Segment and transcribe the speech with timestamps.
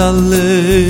[0.00, 0.89] masallı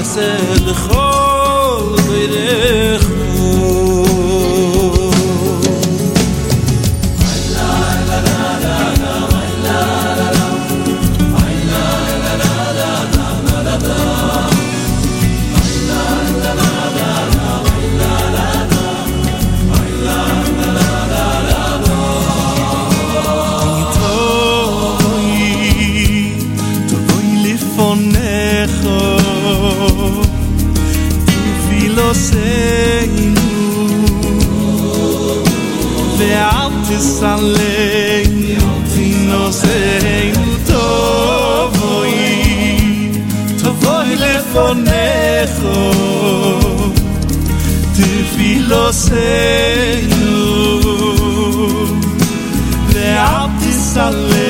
[0.00, 1.96] חסד דה קול
[48.92, 50.02] você,
[52.92, 54.49] Leal né, de Salem.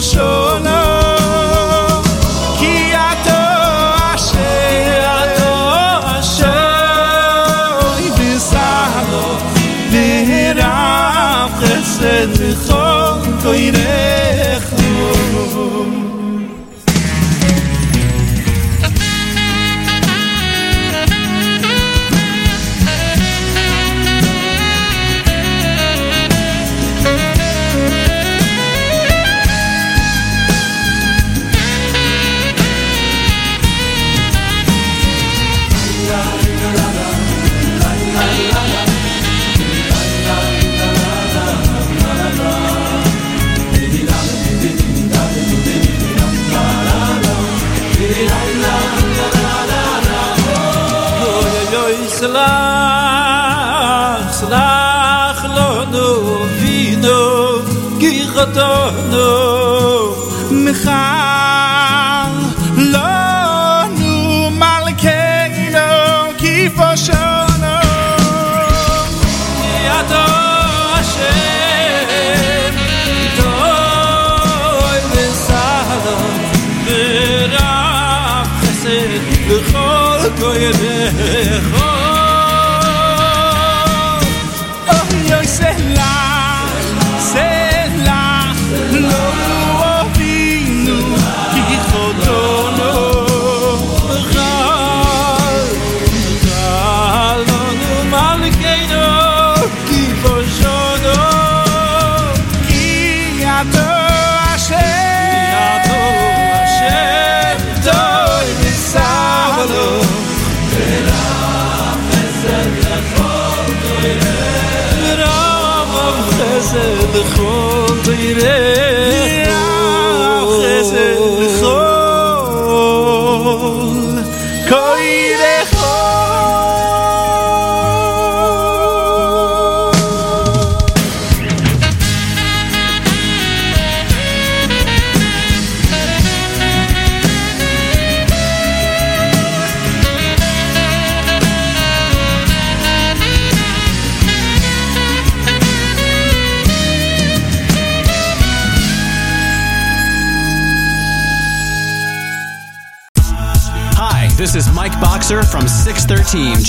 [0.00, 0.37] show.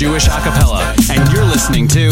[0.09, 2.09] Jewish Acapella, and you're listening to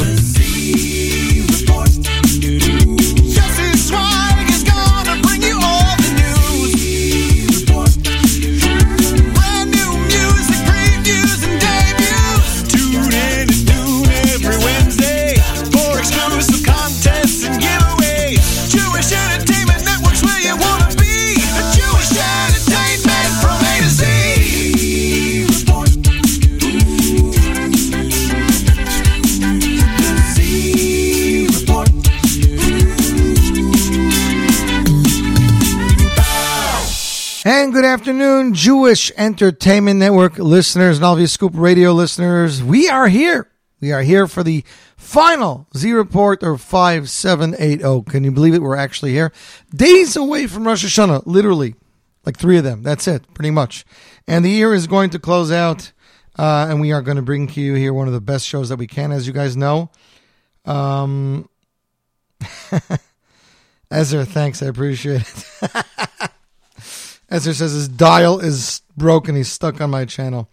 [37.98, 42.62] afternoon, Jewish Entertainment Network listeners and all of you Scoop Radio listeners.
[42.62, 43.50] We are here.
[43.82, 44.64] We are here for the
[44.98, 48.04] final Z Report or 5780.
[48.12, 48.62] Can you believe it?
[48.62, 49.34] We're actually here.
[49.76, 51.74] Days away from Rosh Hashanah, literally.
[52.24, 52.84] Like three of them.
[52.84, 53.84] That's it, pretty much.
[54.28, 55.92] And the year is going to close out.
[56.38, 58.70] Uh, and we are going to bring to you here one of the best shows
[58.70, 59.90] that we can, as you guys know.
[60.66, 61.50] Um,
[63.90, 64.62] Ezra, thanks.
[64.62, 65.86] I appreciate it.
[67.30, 69.36] Ezra says his dial is broken.
[69.36, 70.50] He's stuck on my channel.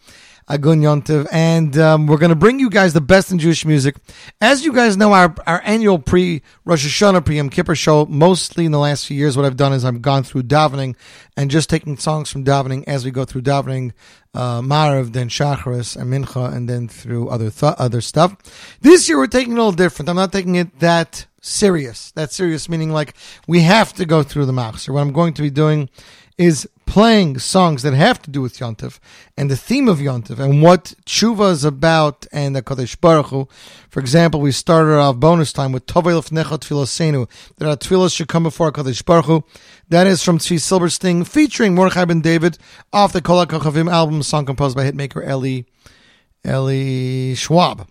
[0.49, 1.27] Agun Yontiv.
[1.33, 3.97] And um, we're going to bring you guys the best in Jewish music.
[4.41, 8.67] As you guys know, our, our annual pre Rosh Hashanah, pre Yom Kippur show, mostly
[8.67, 10.97] in the last few years, what I've done is I've gone through davening
[11.37, 13.93] and just taking songs from davening as we go through davening,
[14.35, 18.37] uh, Marav, then Shacharis and Mincha, and then through other th- other stuff.
[18.81, 20.09] This year we're taking it a little different.
[20.09, 22.11] I'm not taking it that serious.
[22.13, 23.15] That serious meaning like
[23.47, 24.93] we have to go through the Machzer.
[24.93, 25.89] What I'm going to be doing
[26.37, 28.99] is playing songs that have to do with Yontif
[29.37, 33.49] and the theme of Yontif and what tshuva is about and the Kodesh Baruch Hu.
[33.89, 38.29] For example, we started off bonus time with Tovei Lefnecha Tfilasenu, that our tefillas should
[38.29, 39.45] come before Kodesh Baruch Hu.
[39.89, 42.59] That is from Tzvi Silberstein featuring Mordechai ben David
[42.93, 45.63] off the Kol HaKochavim album, song composed by hitmaker Eli,
[46.47, 47.89] Eli Schwab.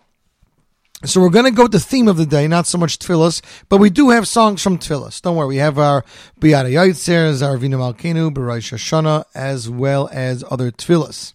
[1.06, 3.42] So we're going to go with the theme of the day, not so much tefillas,
[3.68, 5.22] but we do have songs from tefillas.
[5.22, 6.06] Don't worry, we have our
[6.40, 11.34] Biyada Yaitzer, Zarvina Malkinu, Barai Shoshana, as well as other tefillas.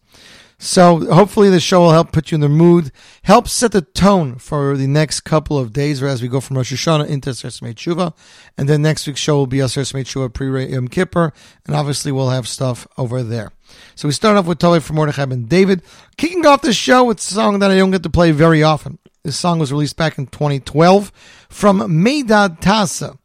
[0.58, 2.92] So hopefully the show will help put you in the mood,
[3.24, 6.56] help set the tone for the next couple of days, or as we go from
[6.56, 8.16] Rosh Hashanah into Sersmei Tshuva,
[8.56, 11.34] and then next week's show will be a Sersmei Tshuva pre Yom Kippur,
[11.66, 13.52] and obviously we'll have stuff over there.
[13.94, 15.82] So we start off with Tovei from Mordechai ben David,
[16.16, 18.98] kicking off the show with a song that I don't get to play very often.
[19.28, 21.12] This song was released back in 2012
[21.50, 23.18] from Meidad Tasa.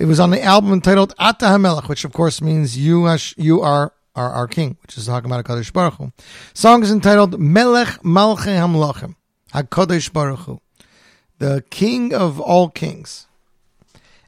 [0.00, 3.92] It was on the album entitled Ata HaMelech, which of course means you, you are
[4.16, 6.12] our, our king, which is talking about HaKadosh Baruch Hu.
[6.54, 9.14] Song is entitled Melech Malchei HaMlachim,
[9.52, 10.60] HaKadosh Baruch Hu,
[11.38, 13.28] the king of all kings.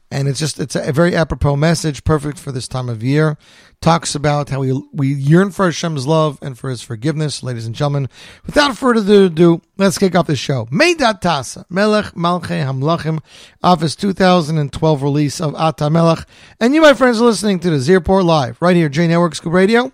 [0.09, 3.37] And it's just, it's a very apropos message, perfect for this time of year.
[3.81, 7.43] Talks about how we, we yearn for Hashem's love and for his forgiveness.
[7.43, 8.07] Ladies and gentlemen,
[8.45, 10.65] without further ado, let's kick off the show.
[10.67, 13.19] Meidad Tasa, Melech Malchei Hamlachim,
[13.61, 16.25] off his 2012 release of Ata Melech.
[16.59, 19.35] And you, my friends, are listening to the Z Report Live, right here, J Network
[19.35, 19.91] Scoop Radio,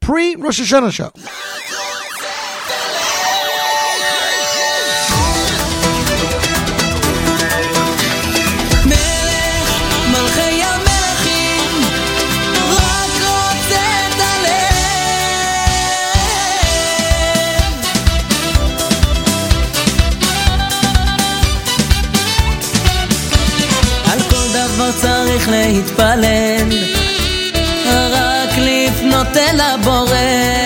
[0.00, 1.12] pre Rosh Hashanah show.
[25.46, 26.68] צריך להתפלל,
[28.12, 30.65] רק לפנות אל הבורא,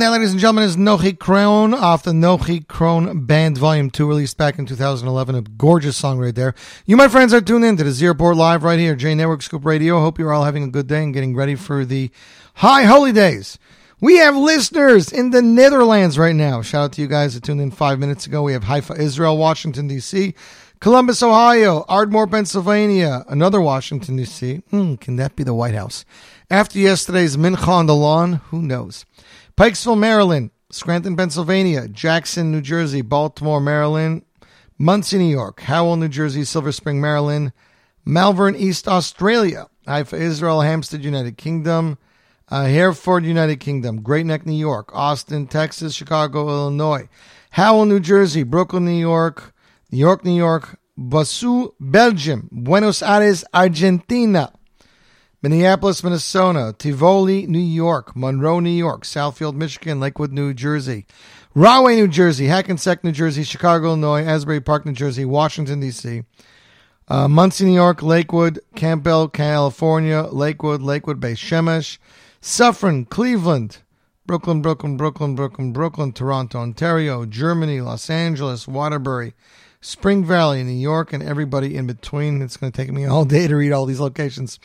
[0.00, 4.08] And that, ladies and gentlemen, is Nochi Krohn off the Nochi Krohn Band Volume 2,
[4.08, 5.34] released back in 2011.
[5.34, 6.54] A gorgeous song right there.
[6.86, 9.42] You, my friends, are tuned in to the Z Report Live right here, J Network
[9.42, 10.00] Scoop Radio.
[10.00, 12.10] Hope you're all having a good day and getting ready for the
[12.54, 13.58] High Holy Days.
[14.00, 16.62] We have listeners in the Netherlands right now.
[16.62, 18.42] Shout out to you guys that tuned in five minutes ago.
[18.42, 20.32] We have Haifa, Israel, Washington, D.C.,
[20.80, 24.62] Columbus, Ohio, Ardmore, Pennsylvania, another Washington, D.C.
[24.70, 26.06] Hmm, can that be the White House?
[26.50, 29.04] After yesterday's Mincha on the lawn, who knows?
[29.60, 34.24] Pikesville, Maryland, Scranton, Pennsylvania, Jackson, New Jersey, Baltimore, Maryland,
[34.78, 37.52] Monsey, New York, Howell, New Jersey, Silver Spring, Maryland,
[38.06, 41.98] Malvern, East Australia, Haifa, Israel, Hampstead, United Kingdom,
[42.48, 47.06] uh, Hereford, United Kingdom, Great Neck, New York, Austin, Texas, Chicago, Illinois,
[47.50, 49.52] Howell, New Jersey, Brooklyn, New York,
[49.92, 54.54] New York, New York, Basu, Belgium, Buenos Aires, Argentina,
[55.42, 61.06] Minneapolis, Minnesota, Tivoli, New York, Monroe, New York, Southfield, Michigan, Lakewood, New Jersey,
[61.54, 66.24] Rahway, New Jersey, Hackensack, New Jersey, Chicago, Illinois, Asbury Park, New Jersey, Washington, D.C.,
[67.08, 71.96] uh, Monsey, New York, Lakewood, Campbell, California, Lakewood, Lakewood, Beit Shemesh,
[72.42, 73.78] Suffern, Cleveland,
[74.26, 79.32] Brooklyn, Brooklyn, Brooklyn, Brooklyn, Brooklyn, Toronto, Ontario, Germany, Los Angeles, Waterbury,
[79.82, 82.42] Spring Valley, New York, and everybody in between.
[82.42, 84.58] It's going to take me all day to read all these locations.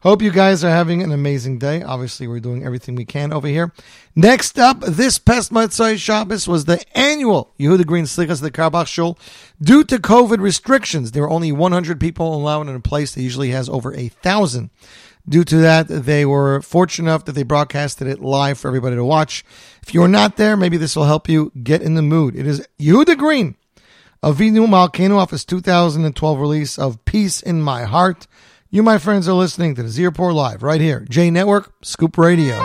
[0.00, 1.82] Hope you guys are having an amazing day.
[1.82, 3.70] Obviously, we're doing everything we can over here.
[4.16, 9.18] Next up, this past Motzai Shabbos was the annual Yehuda Green Slichas the Carlebach Shul.
[9.60, 13.50] Due to COVID restrictions, there were only 100 people allowed in a place that usually
[13.50, 14.70] has over a thousand.
[15.28, 19.04] Due to that, they were fortunate enough that they broadcasted it live for everybody to
[19.04, 19.44] watch.
[19.82, 22.34] If you're not there, maybe this will help you get in the mood.
[22.34, 23.56] It is Yehuda Green
[24.24, 28.28] Avinu Malkenu off his 2012 release of Peace in My Heart.
[28.70, 32.16] You, my friends, are listening to the Z Report Live right here, J Network, Scoop
[32.16, 32.64] Radio.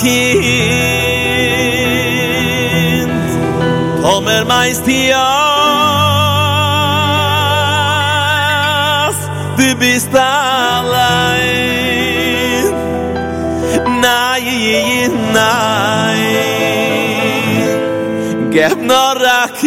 [0.00, 0.78] Kind.
[4.02, 5.18] Tomer meist hias
[9.56, 11.18] Du bist allein.
[14.00, 16.18] Nein, nein.
[18.50, 19.58] Geb nur rakik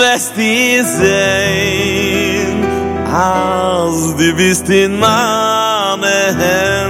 [0.00, 2.58] Lässt die sehen.
[3.12, 6.83] Als du bist in meine Hände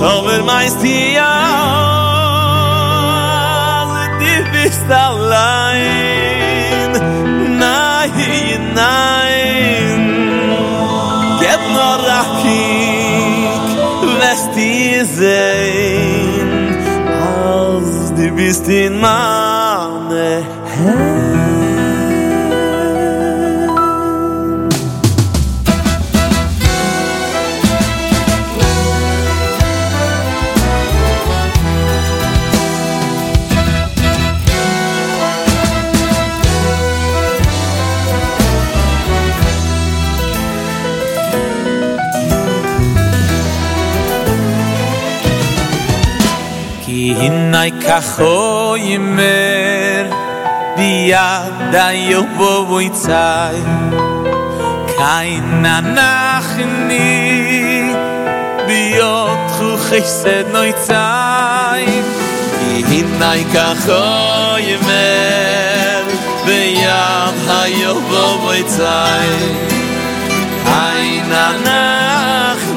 [0.00, 1.20] Tomer meist hias
[4.20, 6.92] Du bist allein
[7.58, 9.98] Nein, nein
[11.40, 13.64] Geb nur rakik
[14.20, 16.48] Lässt die sehen
[17.36, 19.29] Als du bist in meine
[47.60, 50.04] nay kachoy mer
[50.76, 53.58] di yad a yobo voitsay
[55.00, 55.44] kein
[55.96, 56.52] nach
[56.88, 57.10] ni
[58.66, 58.80] bi
[59.20, 61.84] ot khoyset noy tsay.
[62.98, 66.02] In nay kachoy mer
[66.46, 69.30] bi yad a yobo voitsay
[70.68, 71.28] kein
[71.66, 72.69] nach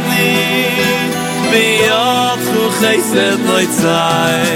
[2.83, 4.47] sei sed loy tsay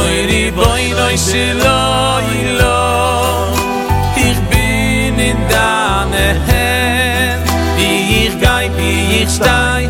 [0.00, 1.78] oy ri boy noy shlo
[2.38, 2.80] i lo
[4.26, 7.38] ich bin in dane hen
[7.76, 9.88] wie ich gei wie ich stei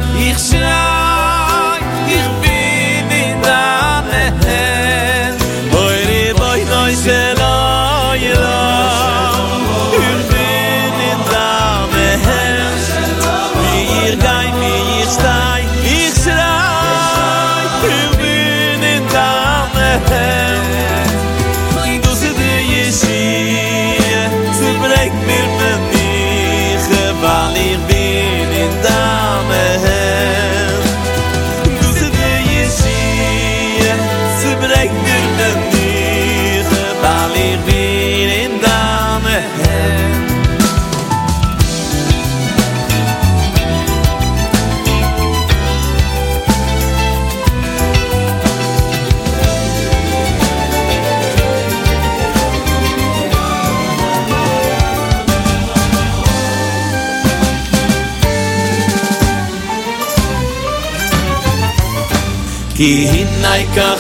[62.83, 63.95] Ki hinay ka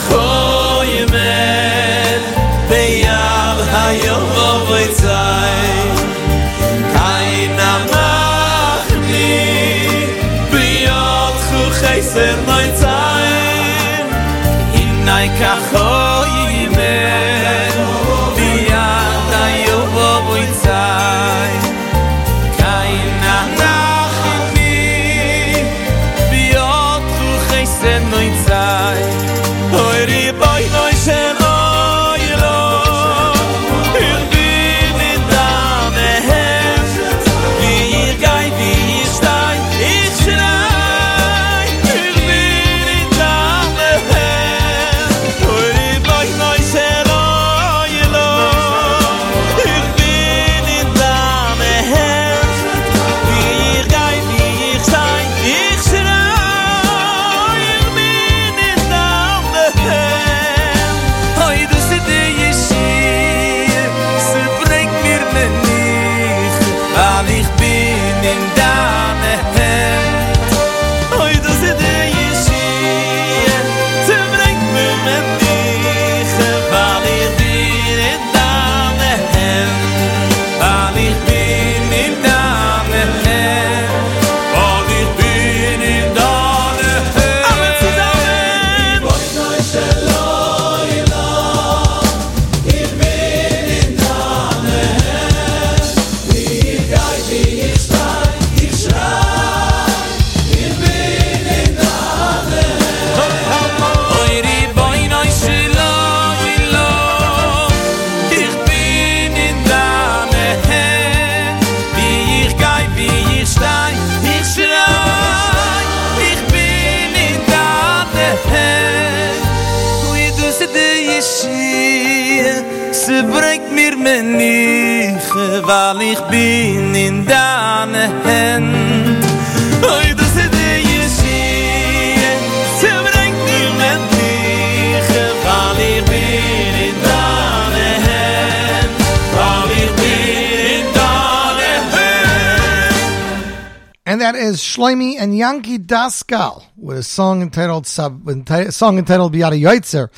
[145.43, 150.09] Yankee Daskal with a song entitled enti- song entitled Biata Yoitzer,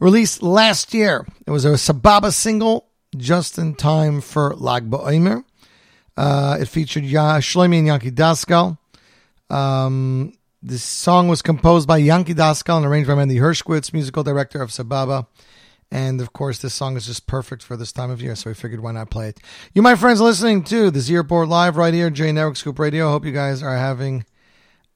[0.00, 1.24] released last year.
[1.46, 5.44] It was a Sababa single just in time for Lag BaOmer.
[6.16, 8.76] Uh, it featured ya- Shloimi and Yankee Daskal.
[9.50, 14.60] Um, this song was composed by Yankee Daskal and arranged by Mandy Hershkowitz, musical director
[14.62, 15.28] of Sababa.
[15.92, 18.54] And of course, this song is just perfect for this time of year, so we
[18.54, 19.38] figured why not play it.
[19.74, 23.10] You, my friends, listening to the Z Report Live right here, J Network Scoop Radio.
[23.10, 24.24] Hope you guys are having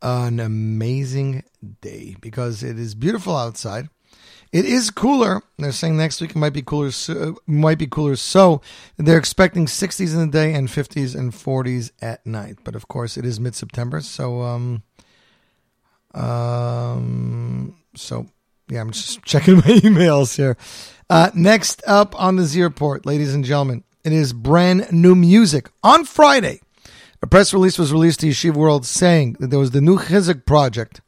[0.02, 1.44] an amazing
[1.80, 3.88] day because it is beautiful outside.
[4.52, 5.42] It is cooler.
[5.58, 6.90] They're saying next week it might be cooler.
[6.90, 8.16] So, might be cooler.
[8.16, 8.62] So
[8.96, 12.58] they're expecting 60s in the day and 50s and 40s at night.
[12.64, 14.82] But of course, it is mid September, so um,
[16.14, 18.26] um, so
[18.68, 20.56] yeah, I'm just checking my emails here.
[21.10, 25.68] Uh, next up on the Z Report, ladies and gentlemen, it is brand new music.
[25.82, 26.60] On Friday,
[27.22, 30.44] a press release was released to Yeshiva World saying that there was the new Chizuk
[30.44, 31.00] project,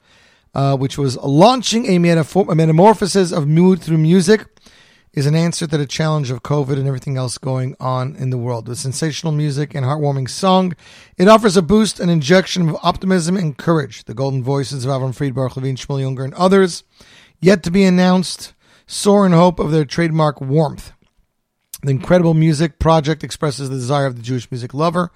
[0.54, 4.46] uh, which was launching a, a metamorphosis of mood through music,
[5.12, 8.38] is an answer to the challenge of COVID and everything else going on in the
[8.38, 8.68] world.
[8.68, 10.74] With sensational music and heartwarming song,
[11.16, 14.04] it offers a boost, an injection of optimism and courage.
[14.04, 16.84] The golden voices of Avram Fried, Baruch Levine, Shmuel Ungar, and others,
[17.40, 18.54] yet to be announced,
[18.86, 20.92] soar in hope of their trademark warmth.
[21.82, 25.10] The incredible music project expresses the desire of the Jewish music lover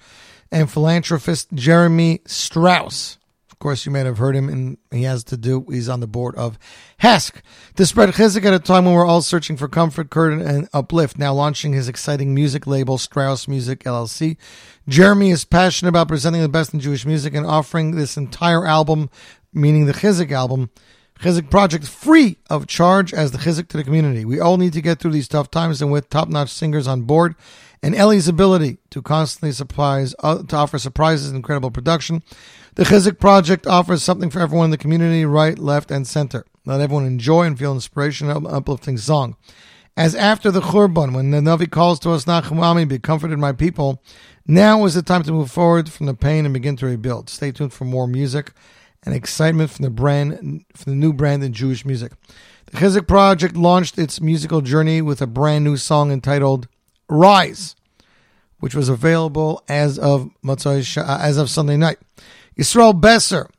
[0.53, 3.17] and philanthropist Jeremy Strauss.
[3.51, 5.65] Of course, you may have heard him, and he has to do.
[5.69, 6.59] He's on the board of
[6.99, 7.41] HASK
[7.75, 11.17] to spread chizuk at a time when we're all searching for comfort, courage, and uplift.
[11.17, 14.37] Now launching his exciting music label, Strauss Music LLC.
[14.87, 19.09] Jeremy is passionate about presenting the best in Jewish music and offering this entire album,
[19.53, 20.69] meaning the chizuk album,
[21.19, 24.25] Chizik Project free of charge as the Chizik to the community.
[24.25, 27.35] We all need to get through these tough times, and with top-notch singers on board,
[27.83, 32.23] and Ellie's ability to constantly surprise, uh, to offer surprises and incredible production,
[32.75, 36.45] the Chizik Project offers something for everyone in the community, right, left, and center.
[36.65, 39.35] Let everyone enjoy and feel inspiration of an uplifting song.
[39.97, 44.01] As after the Churban, when the Navi calls to us, Nachumami, be comforted, my people,
[44.47, 47.29] now is the time to move forward from the pain and begin to rebuild.
[47.29, 48.53] Stay tuned for more music
[49.05, 52.13] and excitement from the brand, from the new brand in Jewish music.
[52.67, 56.69] The Chizik Project launched its musical journey with a brand new song entitled
[57.13, 57.75] "Rise,"
[58.59, 61.99] which was available as of Matzai uh, as of Sunday night.
[62.57, 63.49] Yisrael Besser,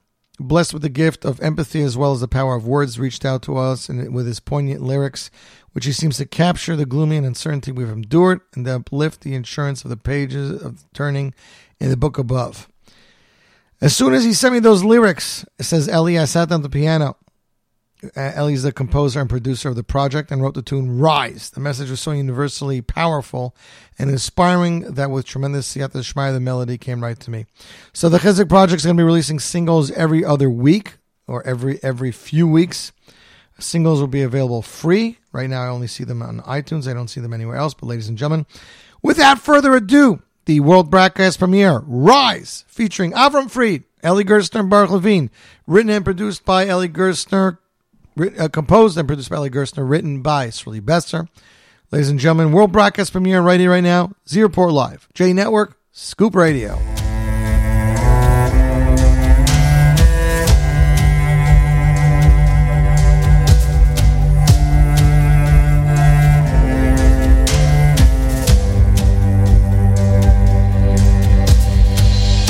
[0.41, 3.43] blessed with the gift of empathy as well as the power of words, reached out
[3.43, 5.31] to us and with his poignant lyrics,
[5.73, 9.35] which he seems to capture the gloomy and uncertainty we've endured and to uplift the
[9.35, 11.35] insurance of the pages of turning
[11.79, 12.69] in the book above.
[13.81, 16.71] As soon as he sent me those lyrics, says Ellie, I sat down at the
[16.71, 17.17] piano.
[18.17, 21.51] Uh, Ellie's the composer and producer of the project and wrote the tune Rise.
[21.51, 23.55] The message was so universally powerful
[23.99, 27.47] and inspiring that with tremendous siyata shmaya, the melody came right to me.
[27.93, 31.83] So the Chizik Project is going to be releasing singles every other week or every
[31.83, 32.93] every few weeks.
[33.59, 35.19] Singles will be available free.
[35.33, 36.89] Right now, I only see them on iTunes.
[36.89, 37.75] I don't see them anywhere else.
[37.75, 38.47] But ladies and gentlemen,
[39.03, 44.91] without further ado, the world broadcast premiere, Rise, featuring Avram Fried, Ellie Gerstner, and Baruch
[44.91, 45.31] Levine,
[45.67, 47.59] written and produced by Ellie Gerstner,
[48.17, 51.29] uh, composed and produced by Ellie Gerstner, written by Srili Besser.
[51.91, 55.79] Ladies and gentlemen, world broadcast premiere right here, right now, Z Report Live, J Network,
[55.93, 56.79] Scoop Radio.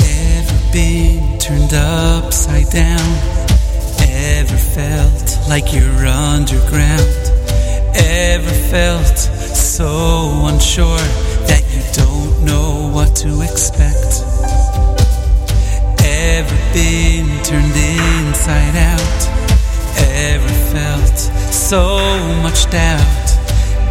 [0.01, 2.99] Ever been turned upside down?
[4.07, 7.31] Ever felt like you're underground?
[7.95, 10.97] Ever felt so unsure
[11.47, 14.23] that you don't know what to expect?
[16.03, 19.21] Ever been turned inside out?
[19.97, 21.17] Ever felt
[21.53, 21.97] so
[22.41, 23.25] much doubt?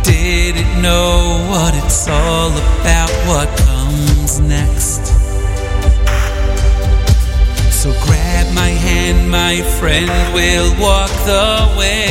[0.02, 5.23] Didn't know what it's all about, what comes next?
[7.84, 12.08] So grab my hand, my friend, we'll walk the way.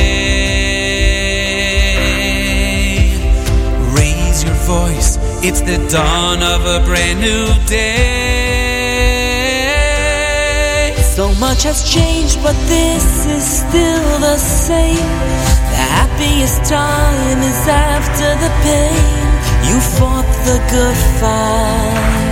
[3.97, 8.13] Raise your voice, it's the dawn of a brand new day.
[11.15, 15.09] So much has changed, but this is still the same.
[15.73, 19.25] The happiest time is after the pain.
[19.67, 22.22] You fought the good fight.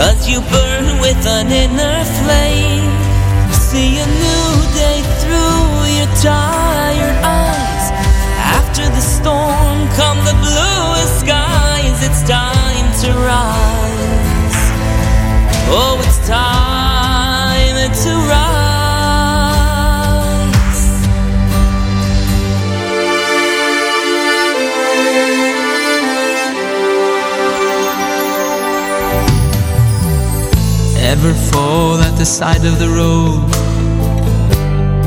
[0.00, 2.88] Cause you burn with an inner flame.
[3.52, 7.86] See a new day through your tired eyes.
[8.56, 11.98] After the storm come the bluest skies.
[12.00, 14.60] It's time to rise.
[15.68, 16.00] Oh,
[31.10, 33.50] Ever fall at the side of the road?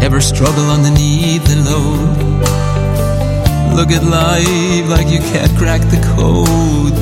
[0.03, 2.43] Ever struggle underneath the load?
[3.77, 6.93] Look at life like you can't crack the code.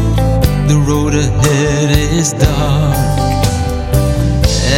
[0.70, 2.96] The road ahead is dark.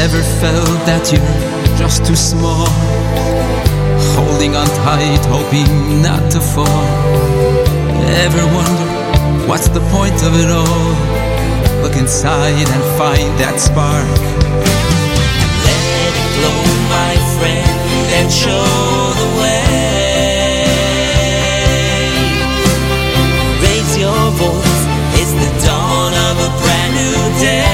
[0.03, 2.67] Ever felt that you're just too small?
[4.15, 6.85] Holding on tight, hoping not to fall.
[8.23, 8.87] Ever wonder
[9.49, 11.12] what's the point of it all?
[11.83, 14.07] Look inside and find that spark.
[15.67, 17.75] Let it glow, my friend,
[18.23, 18.71] and show
[19.19, 19.67] the way.
[23.67, 24.81] Raise your voice,
[25.19, 27.67] it's the dawn of a brand new day.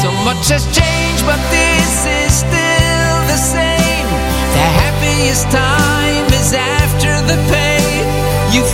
[0.00, 4.08] So much has changed, but this is still the same.
[4.56, 8.08] The happiest time is after the pain.
[8.48, 8.64] You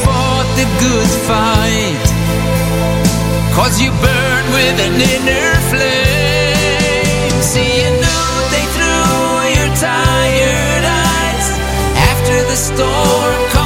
[0.56, 2.04] the good fight.
[3.56, 7.42] Cause you burn with an inner flame.
[7.52, 11.48] See a new day through your tired eyes.
[12.10, 13.61] After the storm come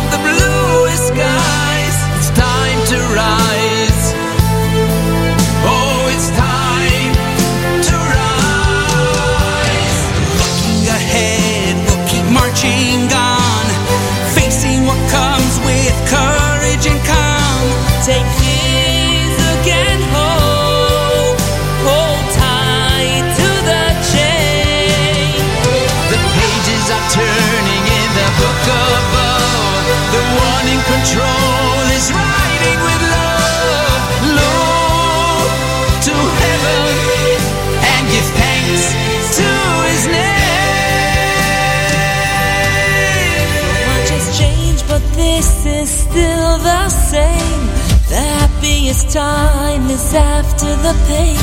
[48.86, 51.36] happiest time is after the pain.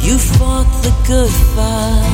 [0.00, 2.08] You fought the good fight.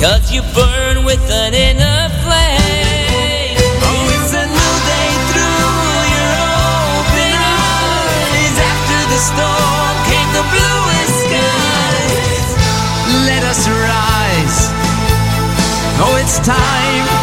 [0.00, 3.56] Cause you burn with an inner flame.
[3.86, 5.86] Oh, it's a new day through
[6.16, 6.34] your
[6.98, 8.56] open eyes.
[8.72, 12.48] After the storm came the bluest skies.
[13.28, 14.58] Let us rise.
[16.02, 17.15] Oh, it's time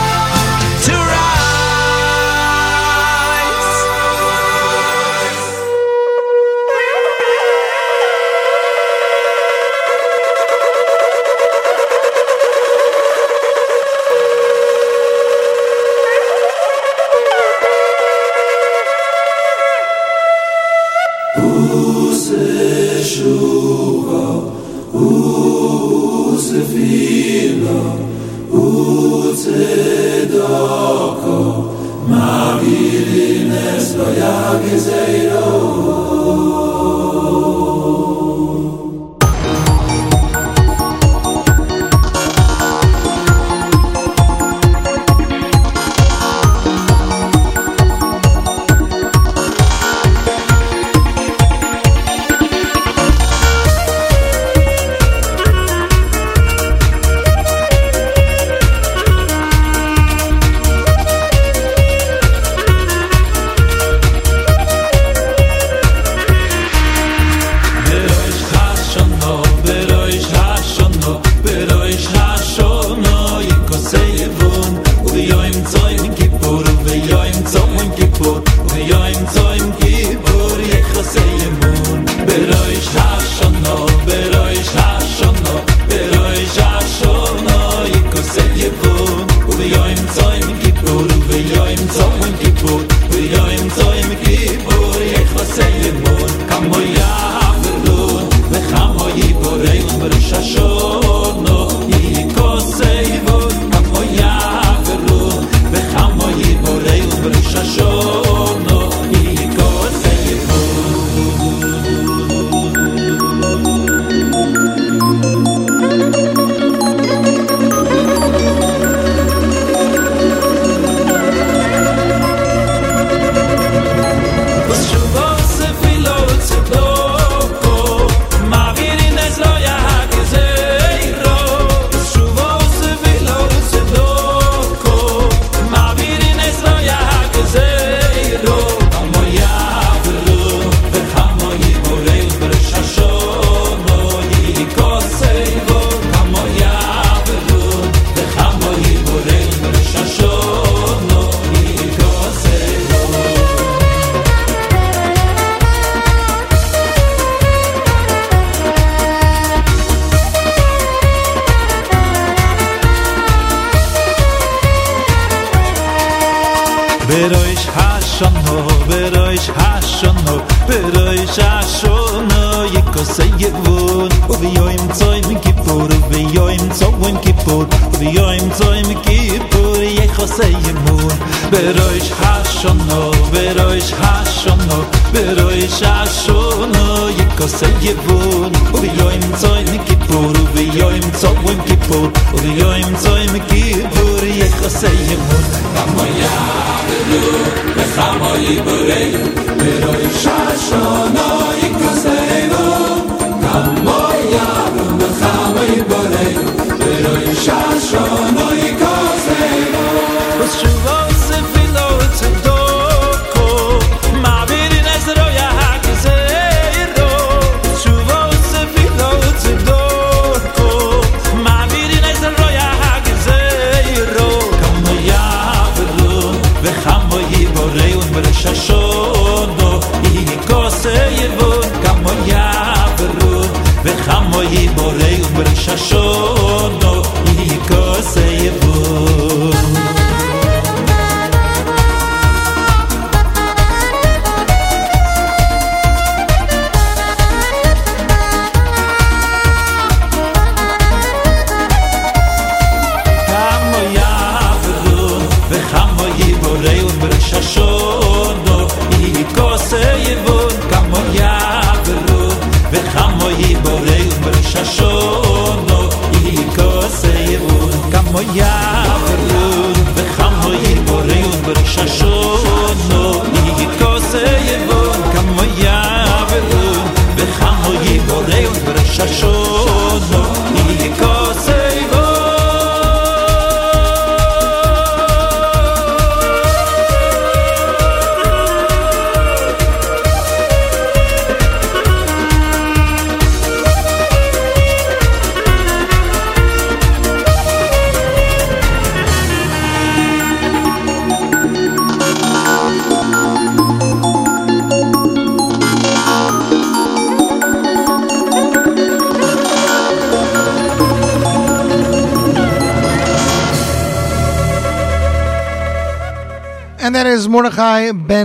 [197.96, 199.12] samoy bulei,
[199.60, 201.03] mir oy shashon.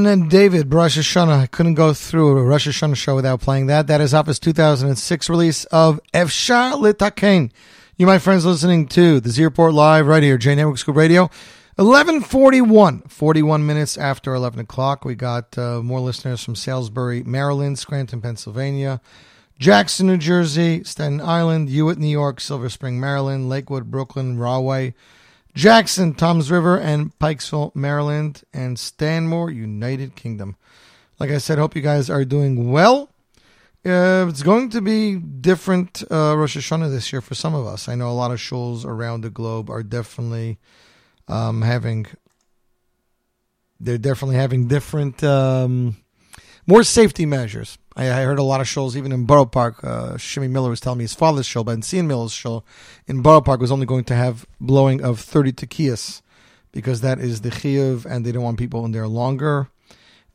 [0.09, 1.39] Ben David, Rosh Hashanah.
[1.39, 3.89] I couldn't go through a Rosh Hashanah show without playing that.
[3.89, 7.51] That is off his 2006 release of Efshar Litaken.
[7.99, 11.25] You, my friends, listening to the Z Report Live right here, J Network Scoop Radio.
[11.77, 15.05] 1141, 41 minutes after 11 o'clock.
[15.05, 19.03] We got uh, more listeners from Salisbury, Maryland, Scranton, Pennsylvania,
[19.59, 24.95] Jackson, New Jersey, Staten Island, Hewitt, New York, Silver Spring, Maryland, Lakewood, Brooklyn, Rahway,
[25.59, 30.55] Jackson, Toms River, and Pikesville, Maryland, and Stanmore, United Kingdom.
[31.19, 33.11] Like I said, hope you guys are doing well.
[33.85, 37.89] Uh, it's going to be different uh, Rosh Hashanah this year for some of us.
[37.89, 40.59] I know a lot of shuls around the globe are definitely
[41.27, 42.07] um, having.
[43.81, 45.97] They're definitely having different, um,
[46.69, 47.79] more safety measures.
[47.97, 49.83] I, I heard a lot of shuls, even in Borough Park.
[49.83, 52.65] Uh, Shimmy Miller was telling me his father's shul, but Cian Miller's shul
[53.07, 56.21] in Borough Park was only going to have blowing of 30 tekiyas
[56.71, 59.71] because that is the chiyuv and they don't want people in there longer.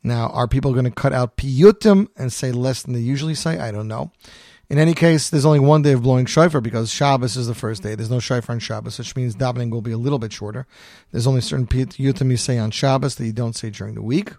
[0.02, 3.58] Now, are people going to cut out piyutim and say less than they usually say?
[3.58, 4.10] I don't know.
[4.68, 7.82] In any case, there's only one day of blowing shofar because Shabbos is the first
[7.82, 7.94] day.
[7.94, 10.66] There's no shofar on Shabbos, which means davening will be a little bit shorter.
[11.12, 14.32] There's only certain piyutim you say on Shabbos that you don't say during the week.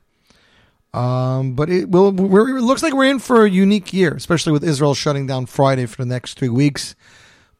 [0.95, 2.09] Um, but it will.
[2.09, 5.85] It looks like we're in for a unique year, especially with Israel shutting down Friday
[5.87, 6.95] for the next three weeks.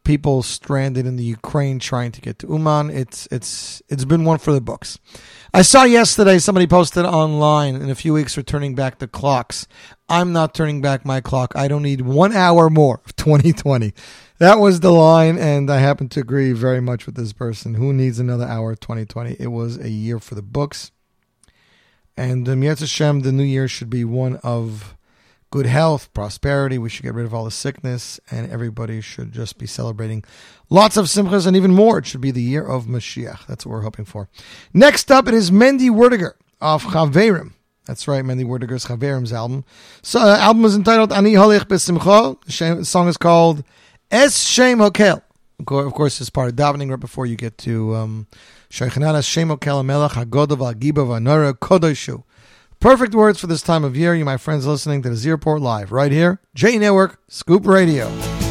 [0.06, 2.90] People stranded in the Ukraine trying to get to Uman.
[2.90, 5.00] It's it's it's been one for the books.
[5.54, 9.68] I saw yesterday somebody posted online in a few weeks we're turning back the clocks.
[10.08, 11.54] I'm not turning back my clock.
[11.58, 13.94] I don't need one hour more of 2020.
[14.38, 17.74] That was the line, and I happen to agree very much with this person.
[17.74, 19.38] Who needs another hour of 2020?
[19.40, 20.92] It was a year for the books.
[22.18, 24.96] And um, Yetz Hashem, the new year should be one of
[25.52, 26.78] good health, prosperity.
[26.78, 30.24] We should get rid of all the sickness, and everybody should just be celebrating
[30.70, 32.00] lots of simchas and even more.
[32.00, 33.46] It should be the year of Mashiach.
[33.48, 34.30] That's what we're hoping for.
[34.74, 37.54] Next up, it is Mendy Werdiger of Chaverim.
[37.86, 39.64] That's right, Mendy Werdiger's Chaverim's album.
[40.02, 42.42] So, uh, album is entitled Ani Holich Besimcha.
[42.46, 43.64] The the song is called
[44.10, 45.22] Es Shem Hokel.
[45.60, 48.28] Of course, it's part of davening right before you get to um.
[52.80, 54.14] Perfect words for this time of year.
[54.14, 58.45] You, my friends, listening to the Z Report Live right here, J Network, Scoop Radio.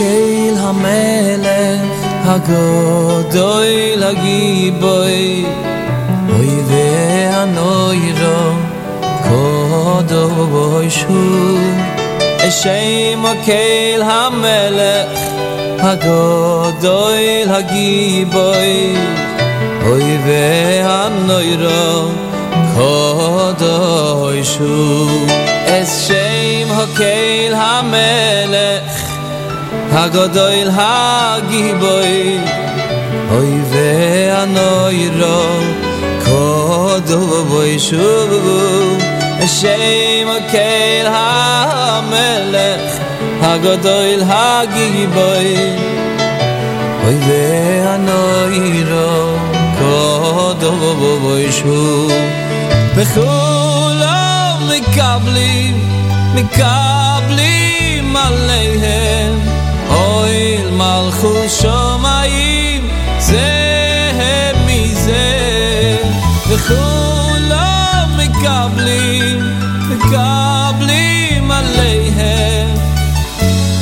[0.00, 1.80] Hokel hamelech
[2.26, 3.72] hagodoy
[4.02, 5.44] lagiboy
[6.36, 6.86] oy ve
[7.40, 8.40] anoyro
[9.26, 11.24] kodoy shu
[12.48, 15.20] eshem hokel hamelech
[15.84, 18.72] hagodoy lagiboy
[19.92, 20.48] oy ve
[21.02, 21.84] anoyro
[22.76, 24.80] kodoy shu
[25.78, 28.99] es shem hokel hamelech
[29.94, 32.14] Hagodoyl hagiboy
[33.36, 33.90] Oy ve
[34.42, 35.40] anoyro
[36.24, 38.58] Kodoboy shubu
[39.44, 42.90] Eshem okeil ha-melech
[43.42, 44.22] הגיבוי.
[44.30, 45.48] hagiboy
[47.06, 47.46] Oy ve
[47.94, 49.12] anoyro
[49.78, 52.10] Kodoboy shubu
[54.70, 55.76] מקבלים
[56.34, 57.60] mekabli Mekabli
[60.20, 63.70] אויל מלכות שמיים זה
[64.66, 65.96] מזה.
[66.48, 69.38] וכולם מקבלים,
[69.90, 72.68] מקבלים עליהם.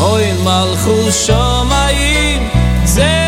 [0.01, 2.49] אויל מלכות שמיים
[2.84, 3.28] זה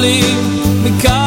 [0.00, 1.19] simply because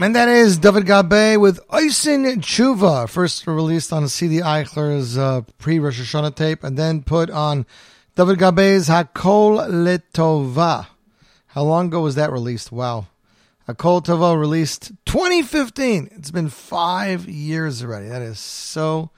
[0.00, 5.80] And that is David Gabe with Oisin Chuva, first released on CD Eichler's uh, pre
[5.80, 7.66] Rosh Hashanah tape, and then put on
[8.14, 10.86] David Gabe's Hakol Letova.
[11.48, 12.70] How long ago was that released?
[12.70, 13.08] Wow.
[13.68, 16.10] Hakol Tova released 2015.
[16.12, 18.06] It's been five years already.
[18.06, 19.10] That is so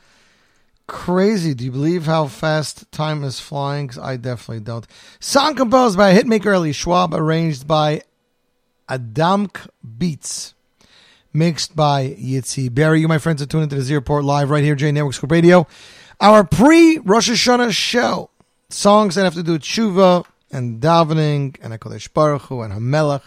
[0.87, 1.53] crazy.
[1.53, 3.89] Do you believe how fast time is flying?
[3.89, 4.87] 'Cause I definitely don't.
[5.21, 8.01] Song composed by hitmaker Eli Schwab, arranged by
[8.89, 9.69] Adamk
[9.99, 10.55] Beats
[11.33, 13.01] mixed by Yitzi Berry.
[13.01, 15.31] You, my friends, are tuned into the Z Report live right here, J Network Scoop
[15.31, 15.67] Radio.
[16.21, 18.31] Our pre Rosh Hashanah show.
[18.69, 23.23] Songs that have to do with tshuva and davening and HaKadosh Baruch Hu and Hamelech.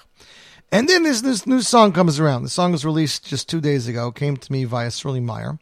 [0.72, 2.44] And then this, this new song comes around.
[2.44, 5.60] The song was released just two days ago, came to me via Shirley Meyer.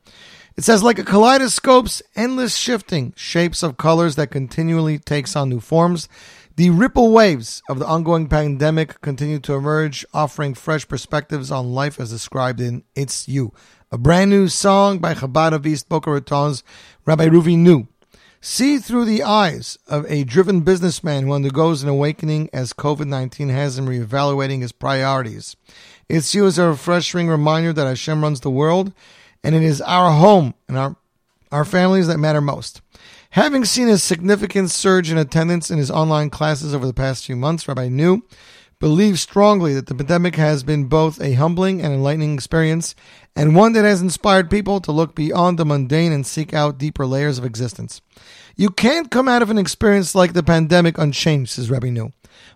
[0.55, 5.59] It says, like a kaleidoscope's endless shifting shapes of colors that continually takes on new
[5.59, 6.07] forms,
[6.57, 11.97] the ripple waves of the ongoing pandemic continue to emerge, offering fresh perspectives on life
[11.97, 13.53] as described in It's You,
[13.89, 16.61] a brand new song by Chabad of East Boca Raton's
[17.05, 17.87] Rabbi Ruvi New.
[18.41, 23.47] See through the eyes of a driven businessman who undergoes an awakening as COVID 19
[23.47, 25.55] has him reevaluating his priorities.
[26.09, 28.91] It's you is a refreshing reminder that Hashem runs the world,
[29.41, 30.97] and it is our home and our,
[31.49, 32.81] our families that matter most.
[33.36, 37.38] Having seen a significant surge in attendance in his online classes over the past few
[37.38, 38.23] months, Rabbi New
[38.77, 42.93] believes strongly that the pandemic has been both a humbling and enlightening experience,
[43.34, 47.05] and one that has inspired people to look beyond the mundane and seek out deeper
[47.05, 48.01] layers of existence.
[48.57, 52.11] You can't come out of an experience like the pandemic unchanged, says Rabbi New.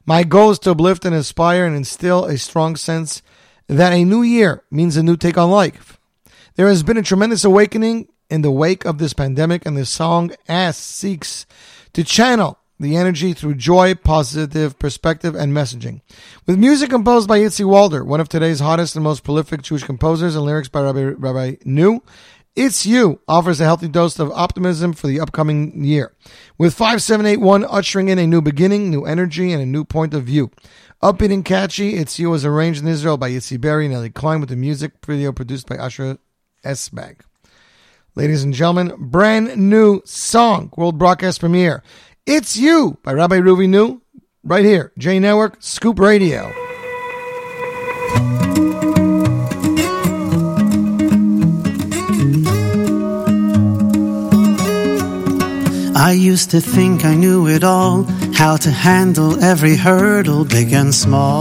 [0.05, 3.21] My goal is to uplift and inspire and instill a strong sense
[3.67, 5.97] that a new year means a new take on life.
[6.55, 10.31] There has been a tremendous awakening in the wake of this pandemic, and this song
[10.47, 11.45] asks, seeks
[11.93, 16.01] to channel the energy through joy, positive perspective, and messaging.
[16.45, 20.35] With music composed by Itzi Waldner, one of today's hottest and most prolific Jewish composers,
[20.35, 22.03] and lyrics by Rabbi, Rabbi New,
[22.55, 26.13] It's You offers a healthy dose of optimism for the upcoming year.
[26.57, 30.51] With 5781 ushering in a new beginning, new energy, and a new point of view.
[31.01, 34.39] Upbeat and catchy, It's You was arranged in Israel by Yitzi Berry and Ellie Klein
[34.39, 36.17] with the music video produced by Asher
[36.65, 37.17] Esbag.
[38.17, 41.83] Ladies and gentlemen, brand new song, world broadcast premiere.
[42.25, 44.01] It's You by Rabbi Ruvi New,
[44.41, 46.49] right here, J Network, Scoop Radio.
[55.93, 58.03] I used to think I knew it all,
[58.33, 61.35] how to handle every hurdle, big and small.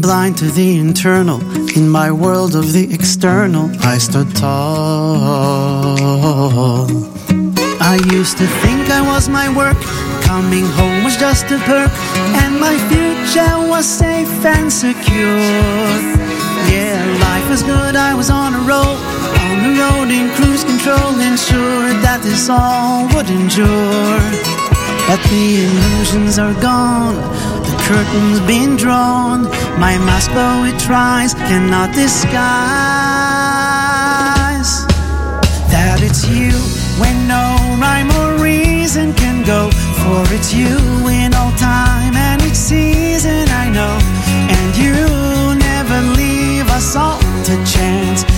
[0.00, 1.40] Blind to the internal,
[1.76, 5.96] in my world of the external, I stood tall.
[7.80, 9.76] I used to think I was my work,
[10.22, 11.92] coming home was just a perk,
[12.42, 15.38] and my future was safe and secure.
[16.72, 18.96] Yeah, life was good, I was on a roll,
[19.44, 24.20] on the road in cruise control, ensured that this all would endure.
[25.06, 27.16] But the illusions are gone,
[27.90, 29.42] curtain's been drawn.
[29.84, 32.30] My mask, though it tries, cannot disguise
[35.74, 36.54] that it's you
[37.02, 37.46] when no
[37.82, 39.70] rhyme or reason can go.
[40.02, 40.78] For it's you
[41.20, 43.94] in all time and each season, I know.
[44.56, 44.96] And you
[45.68, 47.18] never leave us all
[47.48, 48.29] to chance.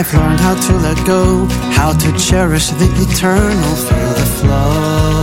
[0.00, 1.44] I've learned how to let go,
[1.76, 5.20] how to cherish the eternal, feel the flow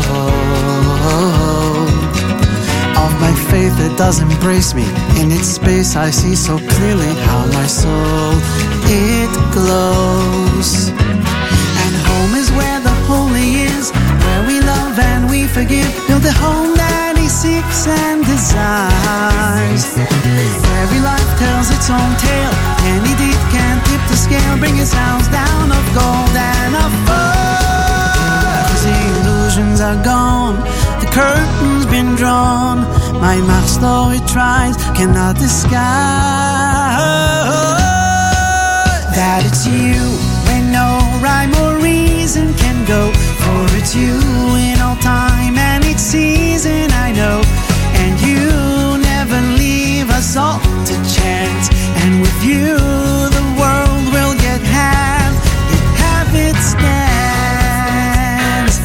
[3.03, 4.85] of my faith that does embrace me.
[5.19, 8.37] In its space, I see so clearly how my soul
[8.85, 10.89] it glows.
[11.81, 15.89] And home is where the holy is, where we love and we forgive.
[16.05, 16.86] Build a home that
[17.37, 19.85] seeks and desires.
[20.81, 22.55] Every life tells its own tale.
[22.97, 28.81] Any deed can tip the scale, bring his house down of gold and of furs.
[28.87, 30.57] The illusions are gone,
[30.97, 32.77] the curtain's been drawn.
[33.21, 35.77] My mask, though it tries, cannot disguise
[39.13, 40.01] that it's you
[40.47, 40.89] when no
[41.21, 43.11] rhyme or reason can go.
[43.43, 44.17] For it's you
[44.57, 45.36] in all time
[45.99, 47.41] season, I know.
[48.01, 51.69] And you never leave us all to chance.
[52.03, 52.77] And with you,
[53.37, 55.33] the world will get have,
[55.73, 58.77] yet have its dance.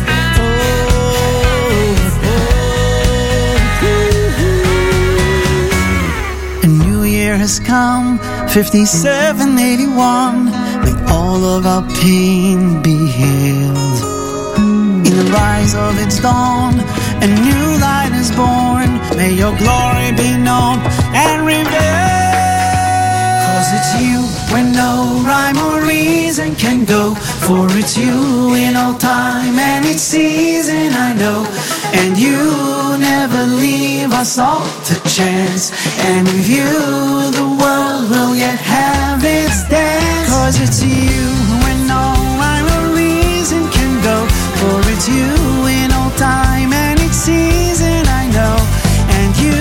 [6.64, 10.50] A new year has come, 5781.
[10.84, 14.00] May all of our pain be healed.
[14.56, 16.74] In the rise of its dawn,
[17.22, 18.90] a new light is born.
[19.16, 20.78] May your glory be known
[21.14, 22.34] and revealed.
[23.46, 24.18] Cause it's you
[24.52, 27.14] when no rhyme or reason can go.
[27.46, 31.46] For it's you in all time and each season, I know.
[31.94, 32.40] And you
[32.98, 35.70] never leave us all to chance.
[36.08, 36.70] And with you,
[37.38, 40.28] the world will yet have its dance.
[40.28, 41.22] Cause it's you
[41.62, 42.02] when no
[42.40, 44.26] rhyme or reason can go.
[44.58, 45.41] For it's you
[47.24, 48.56] season, I know.
[49.16, 49.58] And you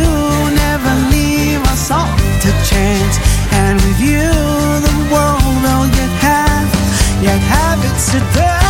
[0.63, 3.15] never leave us all to chance.
[3.51, 4.29] And with you,
[4.87, 6.69] the world will yet have,
[7.21, 8.60] yet have its dance.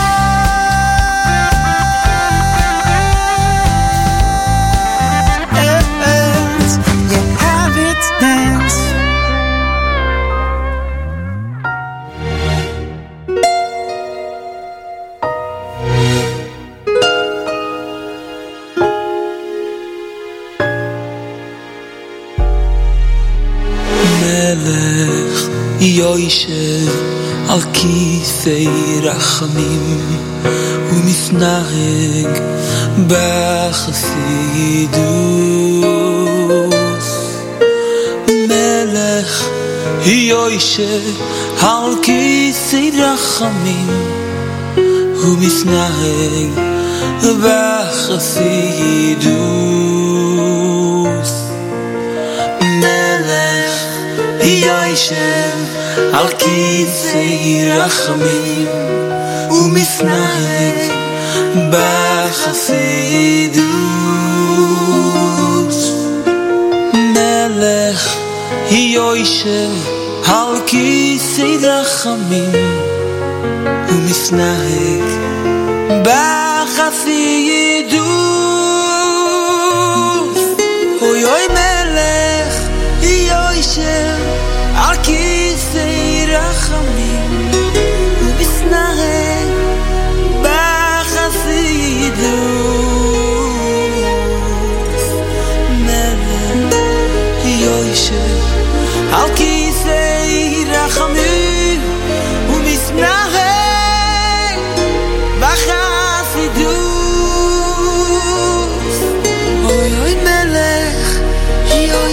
[29.40, 30.18] רחמים
[30.90, 32.42] ומתנהג
[33.06, 33.94] בחסידות
[38.28, 39.48] מלך
[40.04, 41.00] יוישב
[41.62, 43.88] על כיסא רחמים
[45.22, 46.50] הוא מתנהג
[47.42, 48.66] בחסידוס
[52.60, 53.86] מלך
[54.42, 55.56] יושב
[56.12, 57.18] על כיסא
[57.78, 58.66] רחמים
[59.67, 60.91] Miss Night
[61.71, 62.81] בחסידות.
[66.93, 68.15] מלך
[68.71, 69.71] יוישב
[70.27, 72.51] על כיסא רחמים
[73.89, 75.03] ומסנהג
[76.03, 76.40] בחסידות.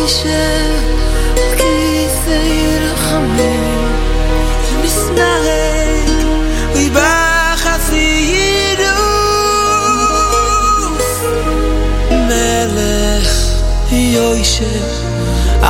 [0.09, 2.53] al kithay
[2.85, 3.39] rechem
[4.73, 5.65] u nisnare
[6.75, 7.89] vi bachas
[8.33, 8.89] yedus
[12.29, 12.97] mele
[14.15, 14.75] yoyshe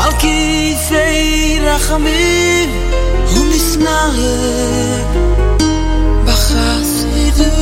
[0.03, 1.21] al kithay
[1.67, 2.07] rechem
[3.39, 4.39] u nisnare
[6.27, 7.59] bachas yedus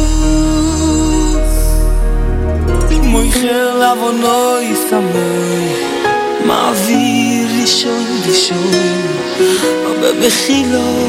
[6.46, 9.02] מעביר לישון לישון,
[9.84, 11.08] הרבה בחילו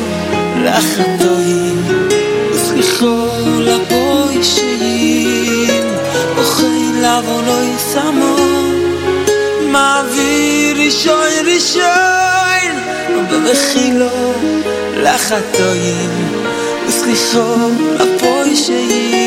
[0.64, 1.84] לך התוהים,
[2.52, 3.28] וסליחו
[3.60, 5.84] לבוא אישיים,
[6.38, 8.36] אוכל עוונו יסמו,
[9.72, 11.84] מעביר לישון לישון,
[13.10, 14.34] הרבה בחילו
[14.98, 16.10] לך התוהים,
[16.88, 17.56] וסליחו
[18.00, 19.27] לבוא אישיים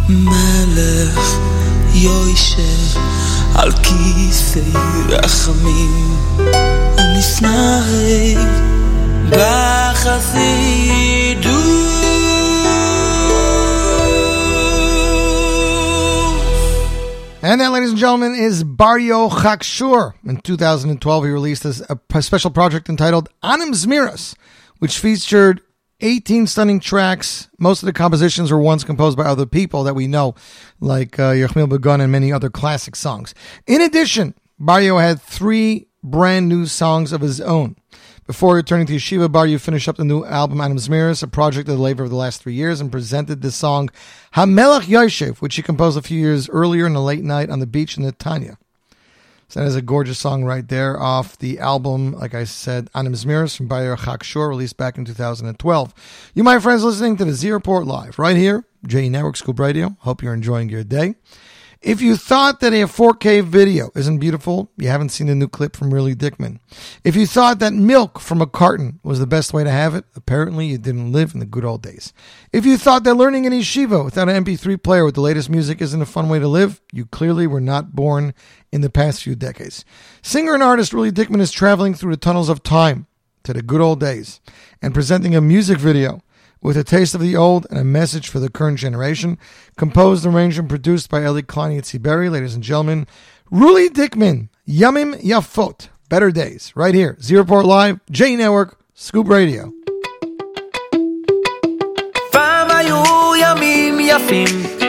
[0.09, 1.37] מלך
[1.93, 2.99] יושב
[3.55, 4.59] על כיסא
[5.09, 6.47] רחמים הוא
[7.17, 8.37] מתנהג
[9.29, 11.50] בחסידוס
[17.52, 20.14] And that, ladies and gentlemen, is Barrio Chakshur.
[20.24, 24.34] In 2012, he released a, special project entitled Anim Zmiras,
[24.78, 25.60] which featured
[26.00, 27.50] 18 stunning tracks.
[27.58, 30.34] Most of the compositions were ones composed by other people that we know,
[30.80, 33.34] like uh, Yerachmiel Begun and many other classic songs.
[33.66, 37.76] In addition, Barrio had three brand new songs of his own.
[38.24, 41.68] Before returning to Yeshiva Bar, you finished up the new album Anim Zmiras, a project
[41.68, 43.90] of the labor of the last three years, and presented the song
[44.36, 47.66] Hamelach Yoshev, which he composed a few years earlier in a late night on the
[47.66, 48.58] beach in Netanya.
[49.48, 53.14] So that is a gorgeous song right there off the album, like I said, Anim
[53.14, 56.30] Zmiras from Bayer Chak Shore, released back in 2012.
[56.32, 59.96] You, my friends, listening to the Z Report Live right here, J Network Scoop Radio.
[59.98, 61.16] Hope you're enjoying your day.
[61.82, 65.74] If you thought that a 4K video isn't beautiful, you haven't seen the new clip
[65.74, 66.60] from Ruli Dickman.
[67.02, 70.04] If you thought that milk from a carton was the best way to have it,
[70.14, 72.12] apparently you didn't live in the good old days.
[72.52, 75.82] If you thought that learning in yeshiva without an MP3 player with the latest music
[75.82, 78.32] isn't a fun way to live, you clearly were not born
[78.70, 79.84] in the past few decades.
[80.22, 83.08] Singer and artist Ruli Dickman is traveling through the tunnels of time
[83.42, 84.40] to the good old days
[84.80, 86.22] and presenting a music video
[86.62, 89.38] with a taste of the old and a message for the current generation.
[89.76, 93.06] Composed, arranged, and produced by Eli Klein and Berry, ladies and gentlemen.
[93.52, 99.72] Ruli Dickman, Yamim Yafot, Better Days, right here, Z Report Live, J Network, Scoop Radio.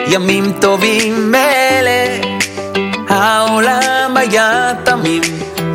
[0.08, 2.20] ימים טובים אלה.
[3.08, 5.22] העולם היה תמים,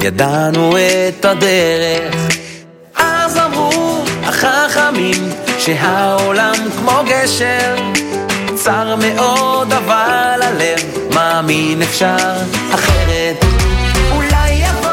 [0.01, 2.15] ידענו את הדרך.
[2.95, 5.28] אז אמרו החכמים,
[5.59, 7.75] שהעולם כמו גשר,
[8.55, 10.79] צר מאוד אבל הלב
[11.13, 12.33] מאמין אפשר
[12.73, 13.45] אחרת.
[14.11, 14.89] אולי יבוא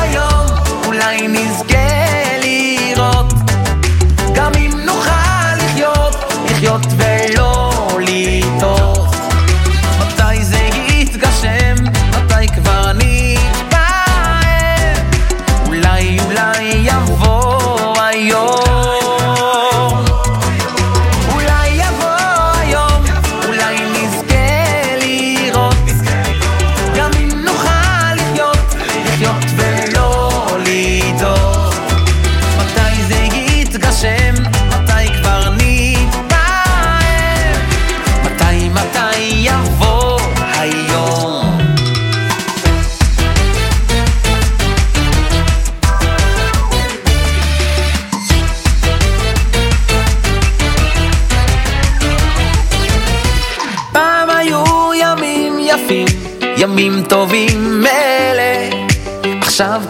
[0.00, 0.46] היום,
[0.86, 3.32] אולי נזכה לראות,
[4.34, 6.14] גם אם נוכל לחיות,
[6.50, 9.08] לחיות ולא לטעות.
[10.00, 11.74] מתי זה יתגשם,
[12.10, 13.17] מתי כבר נתפעם,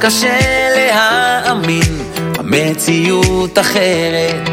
[0.09, 2.03] קשה להאמין,
[2.39, 4.49] המציאות אחרת.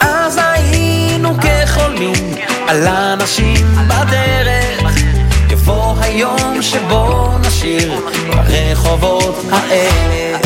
[0.00, 2.34] אז היינו כחולים
[2.66, 4.98] על אנשים בדרך.
[5.50, 10.45] יבוא היום שבו נשיר ברחובות האלה.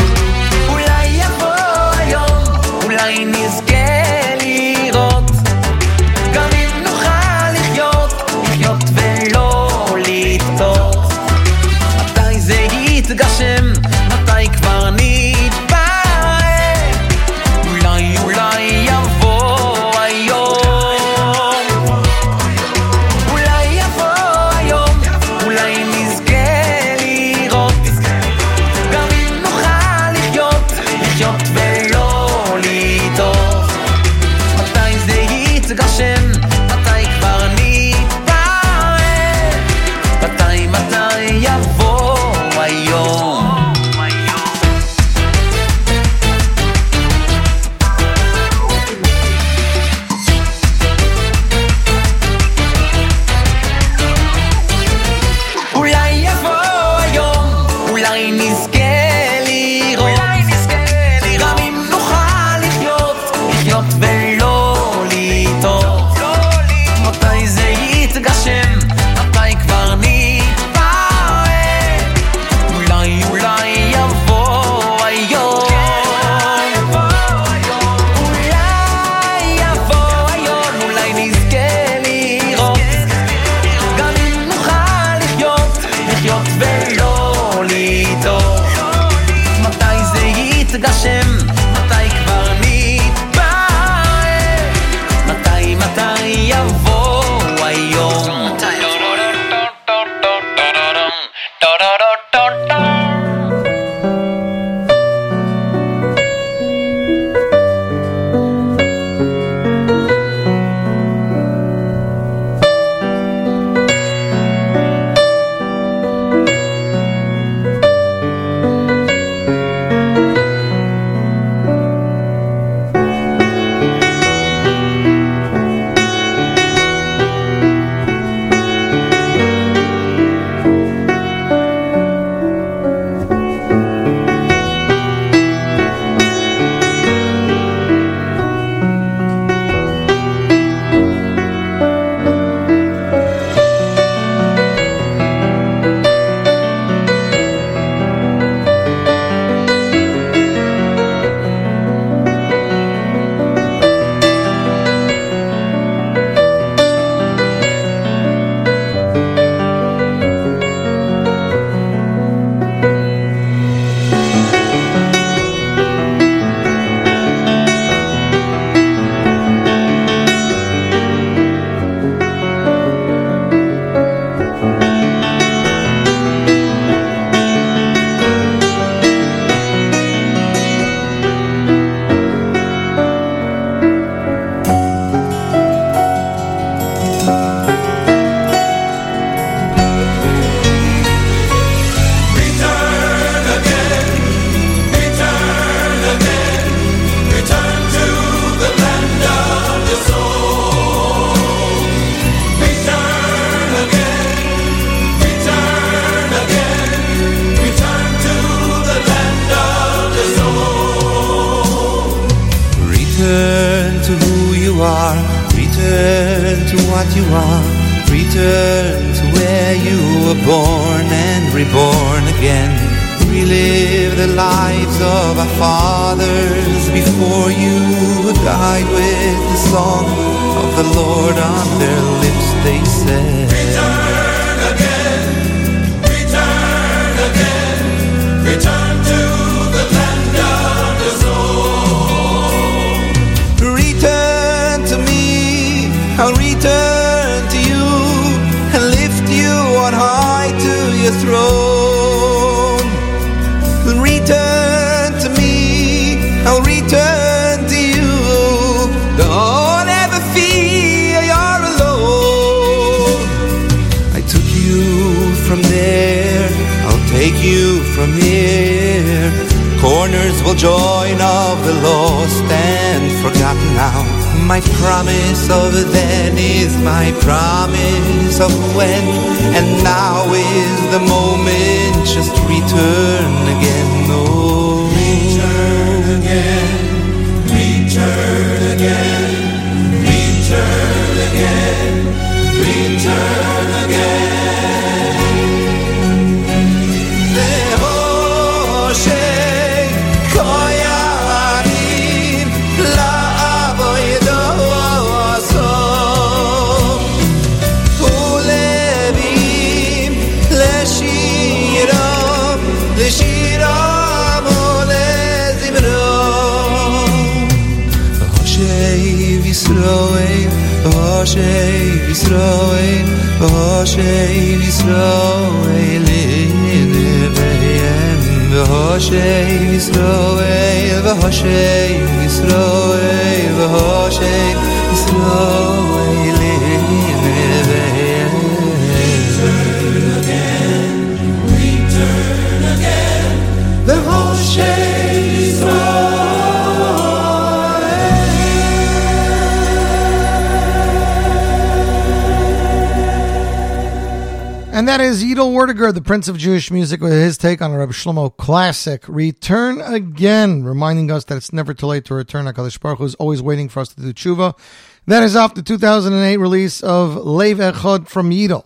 [356.11, 361.09] Prince of Jewish Music, with his take on a Reb Shlomo classic, Return Again, reminding
[361.09, 362.47] us that it's never too late to return.
[362.47, 364.59] HaKadosh Baruch Hu is always waiting for us to do tshuva.
[365.07, 368.65] That is off the 2008 release of Lev Echad from Yidel.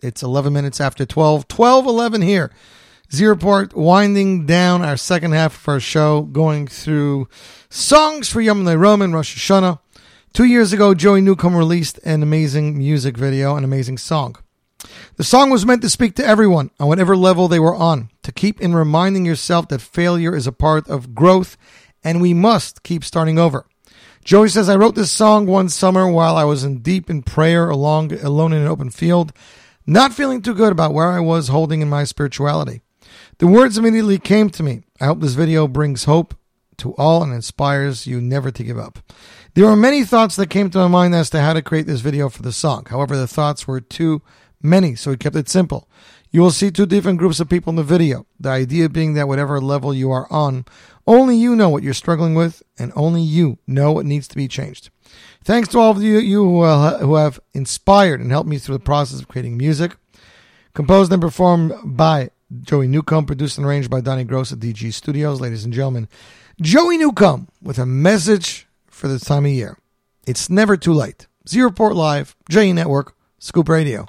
[0.00, 2.52] It's 11 minutes after 12, 12 11 here.
[3.12, 7.26] Z Report winding down our second half of our show, going through
[7.68, 9.80] songs for Yom Roman Rosh Hashanah.
[10.32, 14.36] Two years ago, Joey Newcomb released an amazing music video, an amazing song.
[15.20, 18.32] The song was meant to speak to everyone on whatever level they were on, to
[18.32, 21.58] keep in reminding yourself that failure is a part of growth
[22.02, 23.66] and we must keep starting over.
[24.24, 27.68] Joey says, I wrote this song one summer while I was in deep in prayer
[27.68, 29.34] along, alone in an open field,
[29.86, 32.80] not feeling too good about where I was holding in my spirituality.
[33.40, 34.84] The words immediately came to me.
[35.02, 36.34] I hope this video brings hope
[36.78, 39.00] to all and inspires you never to give up.
[39.52, 42.00] There were many thoughts that came to my mind as to how to create this
[42.00, 42.86] video for the song.
[42.88, 44.22] However, the thoughts were too
[44.62, 45.88] many, so we kept it simple.
[46.30, 48.26] You will see two different groups of people in the video.
[48.38, 50.64] The idea being that whatever level you are on,
[51.06, 54.46] only you know what you're struggling with, and only you know what needs to be
[54.46, 54.90] changed.
[55.42, 58.76] Thanks to all of you, you who, uh, who have inspired and helped me through
[58.76, 59.96] the process of creating music.
[60.72, 62.30] Composed and performed by
[62.62, 65.40] Joey Newcomb, produced and arranged by Donnie Gross at DG Studios.
[65.40, 66.08] Ladies and gentlemen,
[66.60, 69.78] Joey Newcomb with a message for this time of year.
[70.26, 71.26] It's never too late.
[71.48, 74.06] Z Report Live, J Network, Scoop Radio.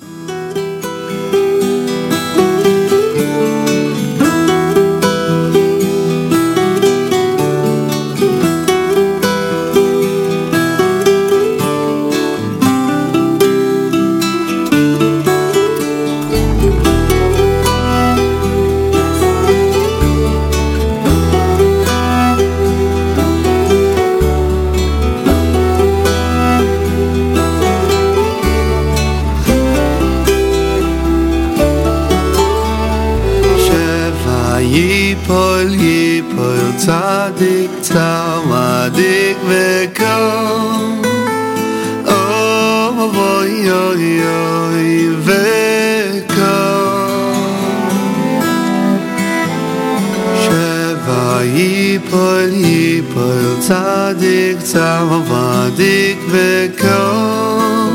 [52.12, 57.90] פול י פול צדיק צבדיק וקום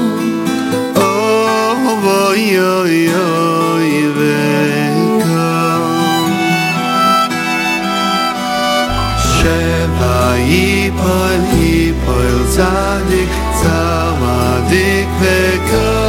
[0.97, 5.26] או בוי יוי יוי וקום
[9.18, 13.30] שבע י פול י פול צדיק
[13.62, 16.05] צבדיק וקום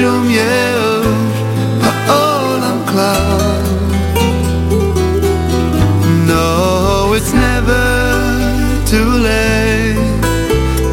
[0.00, 1.36] שום ייאוש,
[6.30, 7.86] No, it's never
[8.92, 10.00] too late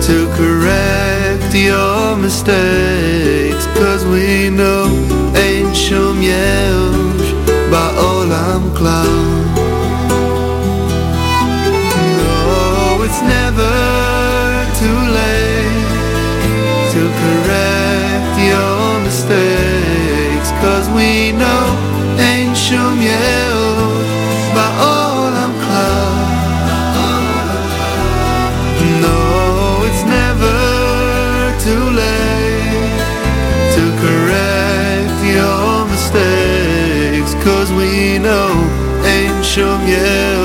[0.07, 4.87] to correct your mistakes, cause we know
[5.35, 7.33] אין שום ייאוש
[7.71, 9.26] בעולם כלל.
[39.87, 40.36] yeah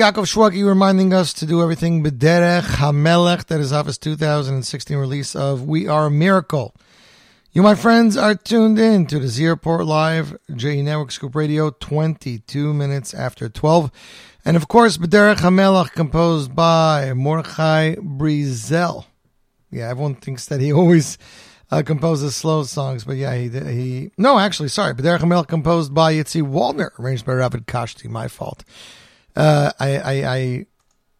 [0.00, 3.44] Yaakov Shwekey reminding us to do everything B'derech HaMelech.
[3.48, 6.74] That is off his 2016 release of We Are a Miracle.
[7.52, 11.68] You, my friends, are tuned in to the Z Report Live, J Network Scoop Radio,
[11.68, 13.90] 22 minutes after 12.
[14.42, 19.04] And of course, B'derech HaMelech, composed by Mordechai Brizel.
[19.70, 21.18] Yeah, everyone thinks that he always
[21.70, 24.10] uh, composes slow songs, but yeah, he he.
[24.16, 28.08] No, actually, sorry, B'derech HaMelech, composed by Yitzi Waldner, arranged by Ravid Kashti.
[28.08, 28.64] My fault.
[29.40, 30.66] Uh, I, I, I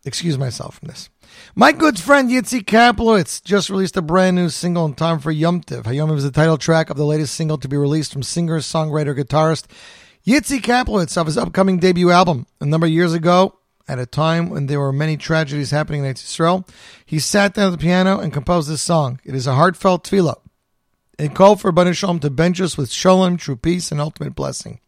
[0.05, 1.09] excuse myself from this.
[1.55, 5.63] My good friend Yitzi Kaplowitz just released a brand new single in time for Yom
[5.63, 5.85] Tiv.
[5.85, 9.19] Hayom is the title track of the latest single to be released from singer, songwriter,
[9.19, 9.69] guitarist
[10.27, 12.47] Yitzi Kaplowitz of his upcoming debut album.
[12.61, 16.11] A number of years ago, at a time when there were many tragedies happening in
[16.11, 16.67] Israel,
[17.07, 19.19] he sat down at the piano and composed this song.
[19.25, 20.37] It is a heartfelt tefillah.
[21.19, 24.81] It called for Bani Shalom to bench us with shalom, true peace, and ultimate blessing.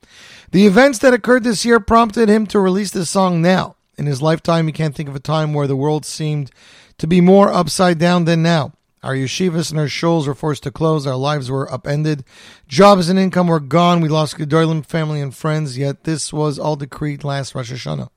[0.53, 3.77] The events that occurred this year prompted him to release this song now.
[3.97, 6.51] In his lifetime, he can't think of a time where the world seemed
[6.99, 8.75] to be more upside down than now.
[9.03, 11.07] Our yeshivas and our shuls were forced to close.
[11.07, 12.25] Our lives were upended.
[12.69, 14.03] Jobs and income were gone.
[14.03, 15.79] We lost Gedolim, family, and friends.
[15.79, 18.11] Yet this was all decreed last Rosh Hashanah.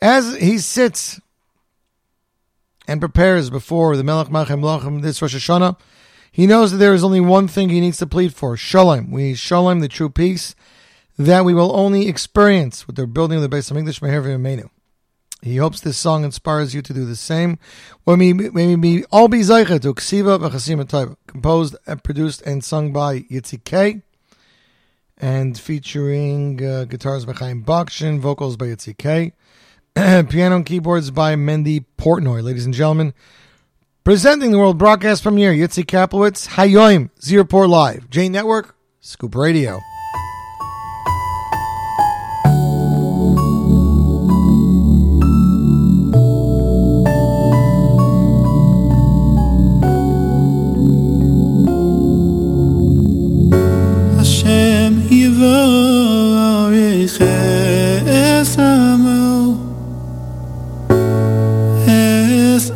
[0.00, 1.20] As he sits
[2.86, 5.78] and prepares before the Melech Machem Lachem this Rosh Hashanah,
[6.32, 9.10] he knows that there is only one thing he needs to plead for: Shalom.
[9.10, 10.54] We need Shalom, the true peace
[11.18, 14.70] that we will only experience with the building of the base of English Meher V'Yameinu.
[15.42, 17.58] He hopes this song inspires you to do the same.
[18.04, 23.20] When we, we all be Zaycha to Ksiva V'Chasim composed and produced and sung by
[23.20, 24.02] Yitzi K,
[25.16, 29.32] and featuring uh, guitars by Chaim Bakshin, vocals by Yitzi K,
[29.94, 32.42] piano and keyboards by Mendy Portnoy.
[32.42, 33.12] Ladies and gentlemen,
[34.04, 39.80] presenting the world broadcast premiere, Yitzi Kaplowitz, Hayom, Zierport Live, J Network, Scoop Radio.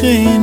[0.00, 0.39] tismachenu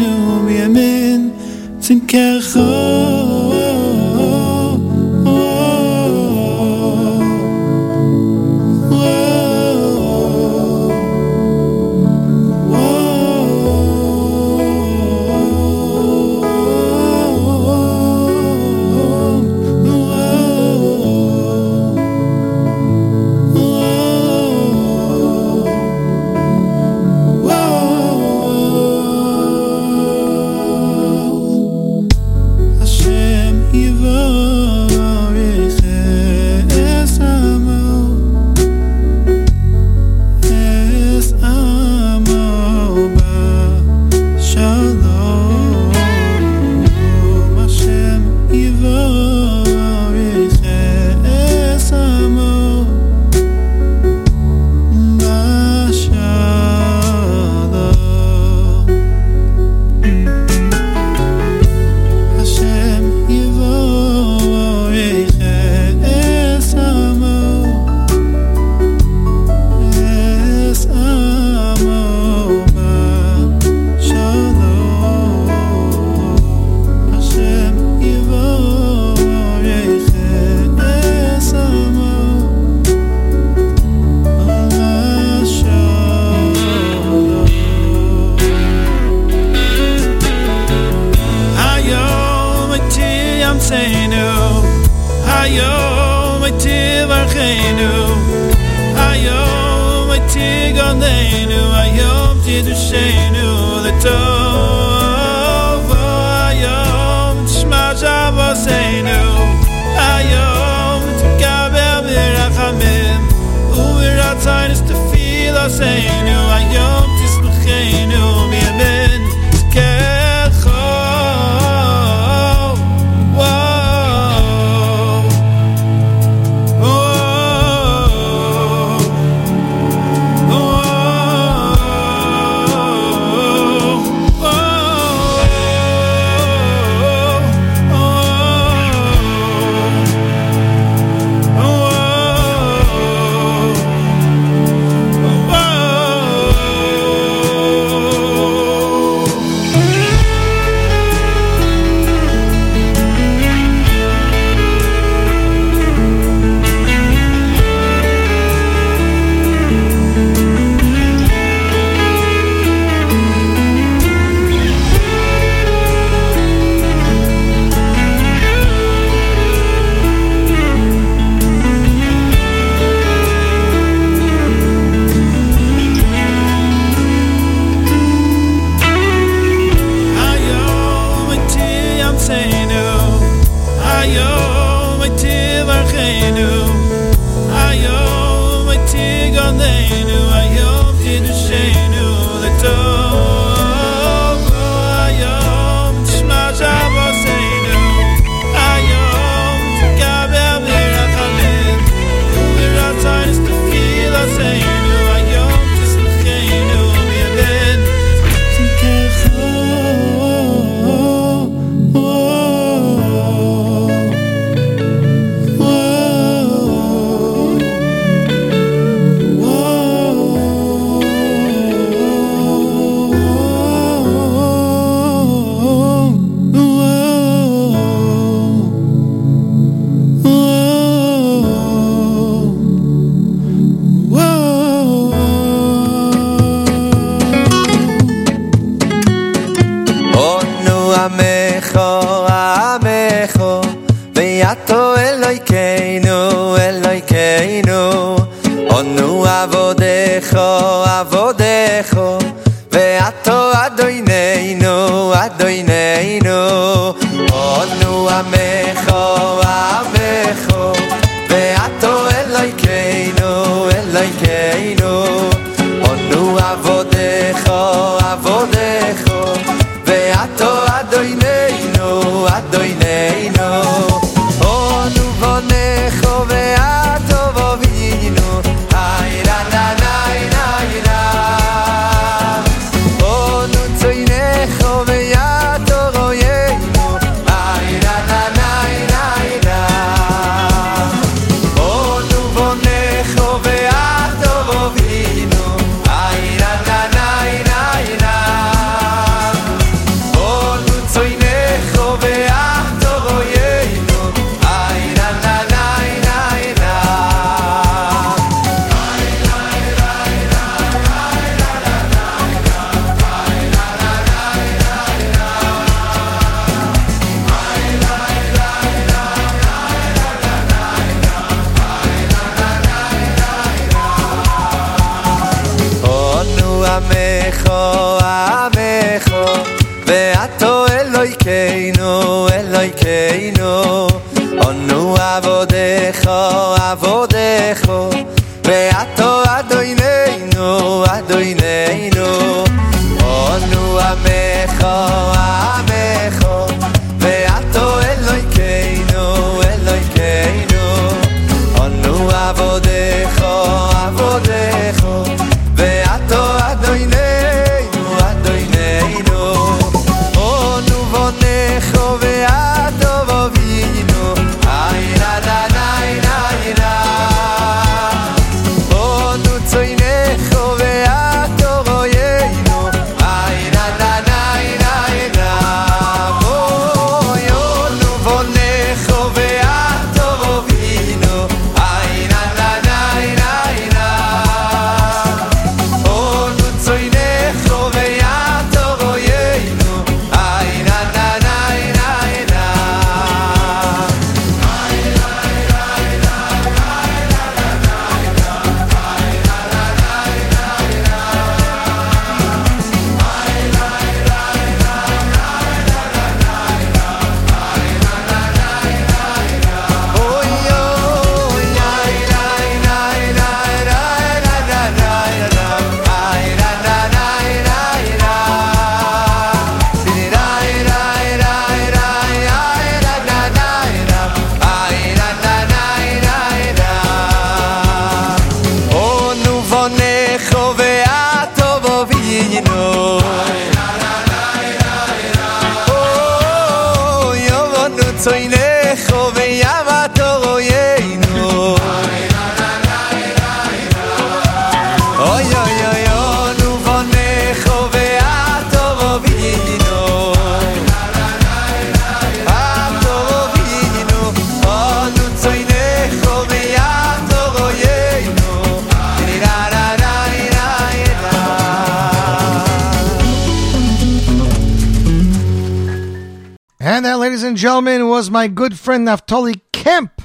[467.65, 470.03] gentlemen, was my good friend Naftali Kemp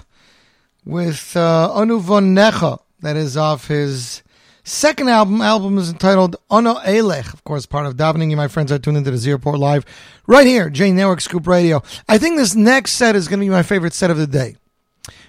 [0.87, 2.79] with uh, Onu von Necha.
[3.01, 4.23] That is off his
[4.65, 5.43] second album.
[5.43, 7.35] Album is entitled Ono Elech.
[7.35, 8.31] Of course, part of Davening.
[8.31, 9.85] You, my friends, are tuned into the Z Report Live
[10.27, 11.83] right here, J Network Scoop Radio.
[12.09, 14.57] I think this next set is going to be my favorite set of the day.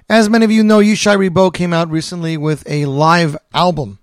[0.07, 3.99] As many of you know, Yishai Ribo came out recently with a live album.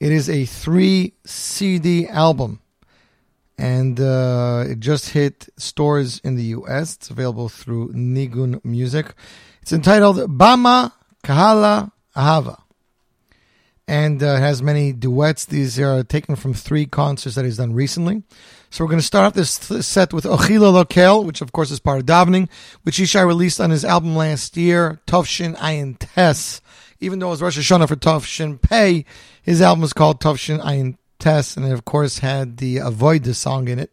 [0.00, 2.60] It is a three CD album
[3.58, 6.96] and uh, it just hit stores in the U.S.
[6.96, 9.14] It's available through Nigun Music.
[9.62, 12.60] It's entitled Bama Kahala Ahava,
[13.86, 15.44] and uh, has many duets.
[15.44, 18.22] These are taken from three concerts that he's done recently.
[18.70, 21.70] So we're going to start off this th- set with Ochila Lokel, which of course
[21.70, 22.48] is part of Davening,
[22.82, 26.60] which Yishai released on his album last year, Tovshin Ayin Tes.
[27.00, 29.04] Even though it was Rosh Hashanah for Tovshin Pei,
[29.42, 33.68] his album is called Tovshin Ayin And it of course had the Avoid the song
[33.68, 33.90] in it,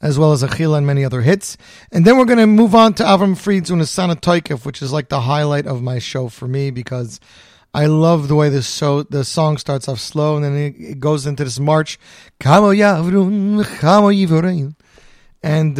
[0.00, 1.56] as well as Achila and many other hits.
[1.90, 5.08] And then we're going to move on to Avram Fried's Unasana Toikif, which is like
[5.08, 7.18] the highlight of my show for me because
[7.72, 11.00] I love the way this show, the song starts off slow and then it, it
[11.00, 11.98] goes into this march.
[12.44, 12.58] And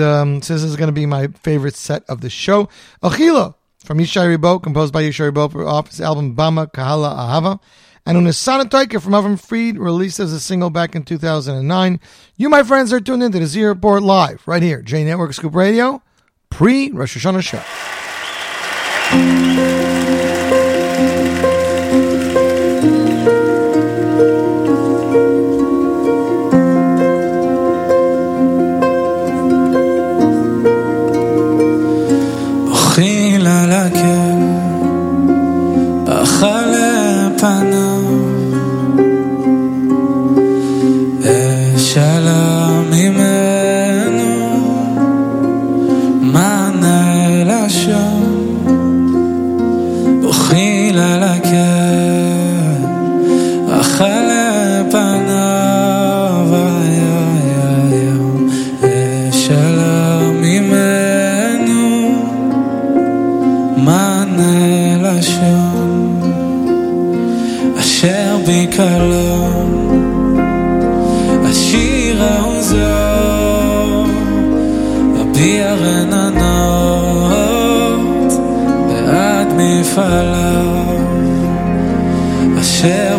[0.00, 2.70] um, so this is going to be my favorite set of the show.
[3.02, 3.54] Achila
[3.84, 7.60] from Yishai Ribo, composed by Yishai Ribo off his album Bama Kahala Ahava
[8.06, 12.00] and Unisana Taika from Avram Fried, released as a single back in 2009.
[12.36, 15.54] You, my friends, are tuned into the Z Report Live, right here, J Network Scoop
[15.54, 16.02] Radio,
[16.48, 19.35] pre Rosh Hashanah show.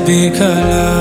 [0.08, 0.97] be color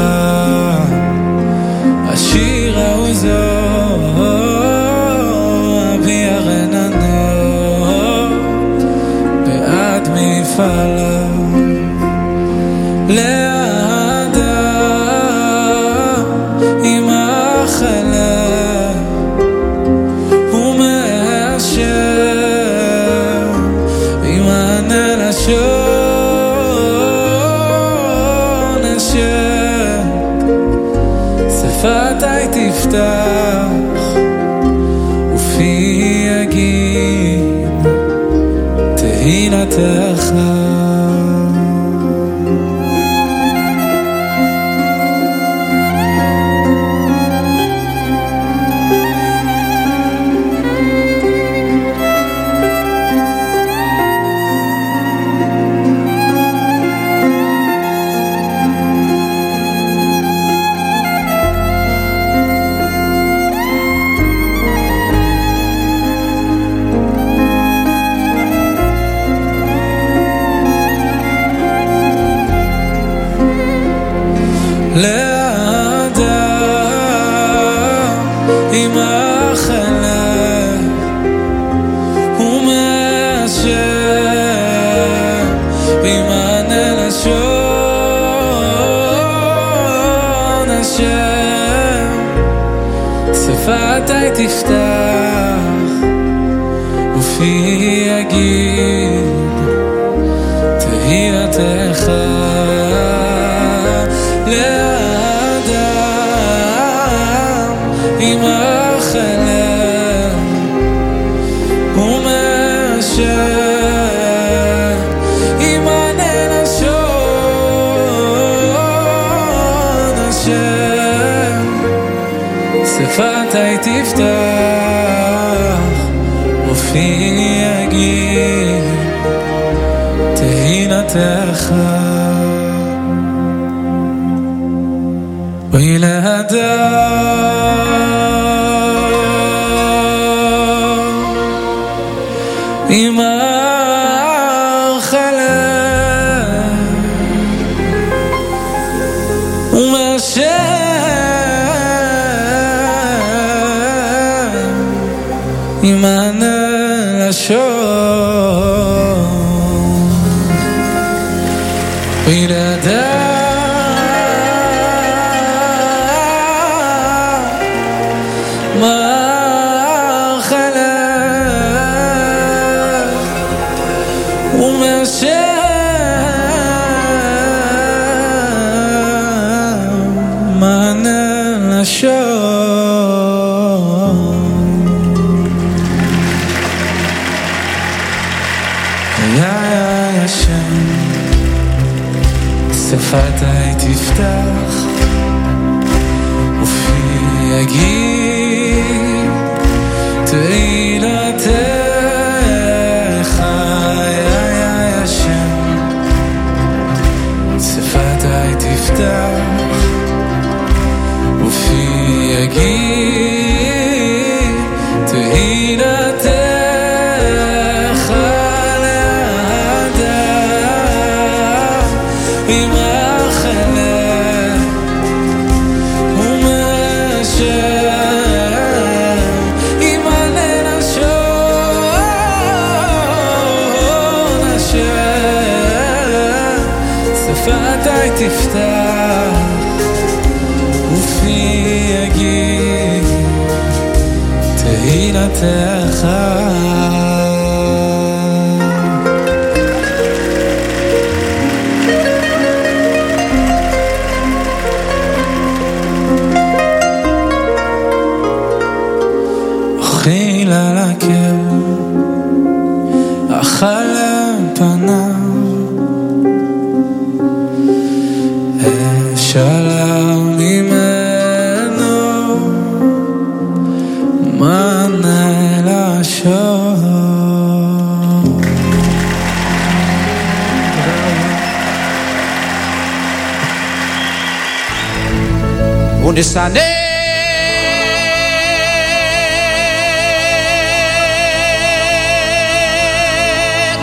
[286.36, 286.54] ונסנן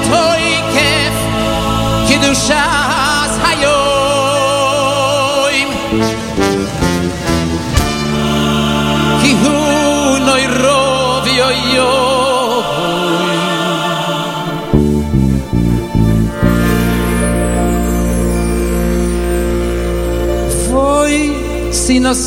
[0.02, 1.14] תויקף
[2.08, 2.54] קדושת
[3.44, 3.88] היום
[6.00, 6.21] כי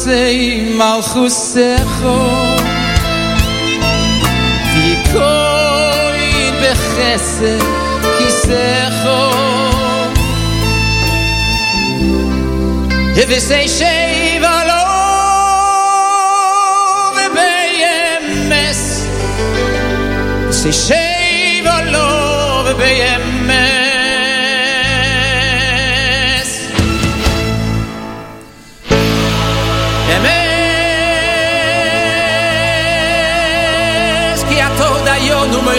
[0.07, 2.19] sinasei malchusecho
[4.73, 7.63] Tikoin bechesed
[8.19, 9.23] kisecho
[13.17, 14.83] Hevisei sheva lo
[17.17, 18.83] Vebeyemes
[20.51, 22.09] Sei sheva lo
[22.65, 23.26] Vebeyemes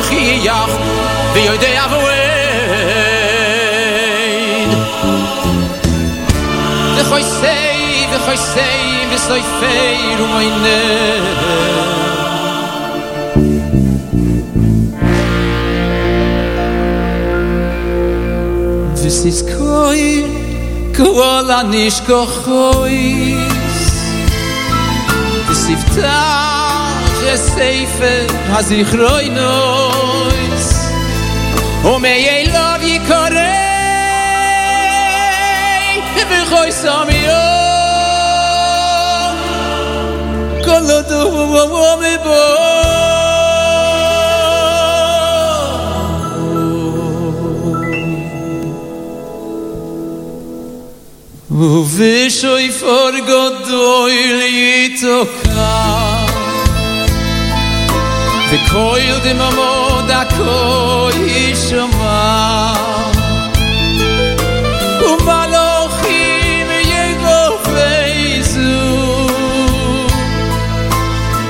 [0.09, 0.73] Mashiach
[1.33, 2.27] ויודע the yidde have away
[6.95, 7.57] de goyse,
[8.11, 8.69] de goyse
[9.15, 11.63] is like fayr, oynever
[19.01, 20.03] just is koi,
[20.95, 22.19] ko ola nish ko
[22.85, 23.37] is
[31.89, 33.47] O me ye love ye korei
[36.29, 37.43] Ve khoy sam yo
[40.65, 42.41] Kol do vo vo me bo.
[51.59, 55.73] O ve shoy for godoy litoka
[58.49, 60.76] Ve koil de mamod akor
[61.65, 62.17] shoma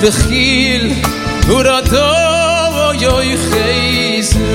[0.02, 0.84] de khil
[1.48, 2.10] dur ato
[2.76, 4.52] voyoy khaysu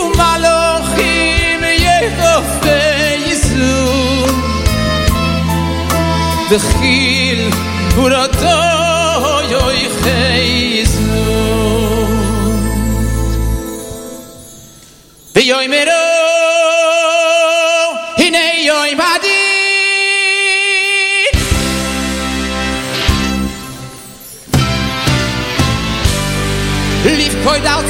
[0.00, 0.60] u malo
[0.92, 2.78] khim ye khofte
[3.26, 3.70] yesu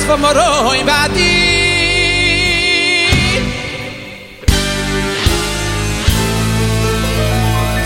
[0.07, 1.35] pomoroi badi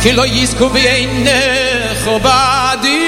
[0.03, 2.99] che lo isco viene robadi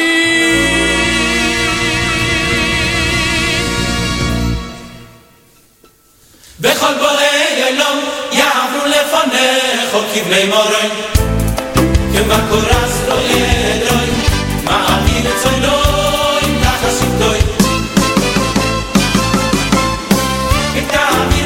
[6.57, 7.91] vecol bore yelo
[8.31, 9.47] ya avru le fane
[9.93, 10.23] ho ki
[14.65, 15.83] ma a dire soi da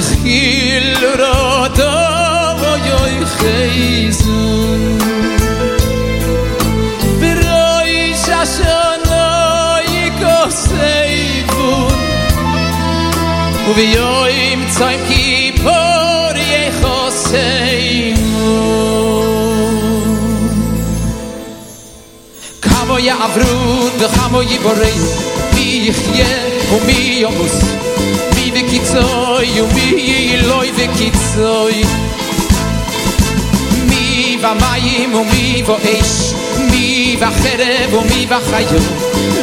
[0.00, 1.92] תחיל רוטו
[2.60, 4.66] ויוי חייזו
[7.18, 9.88] ורוי ששנוי
[10.18, 11.98] כוסי בון
[13.68, 19.74] וביוי מצוים כיפור יחוסי מון
[22.62, 24.94] כמו יעברו וכמו יבורי
[25.54, 26.36] מי יחיה
[26.72, 27.62] ומי יומוס
[28.34, 31.82] מי בקיצור ומי אלוי וקיצוי
[33.88, 36.32] מי במים ומי באש
[36.70, 38.80] מי בחרב ומי בחיו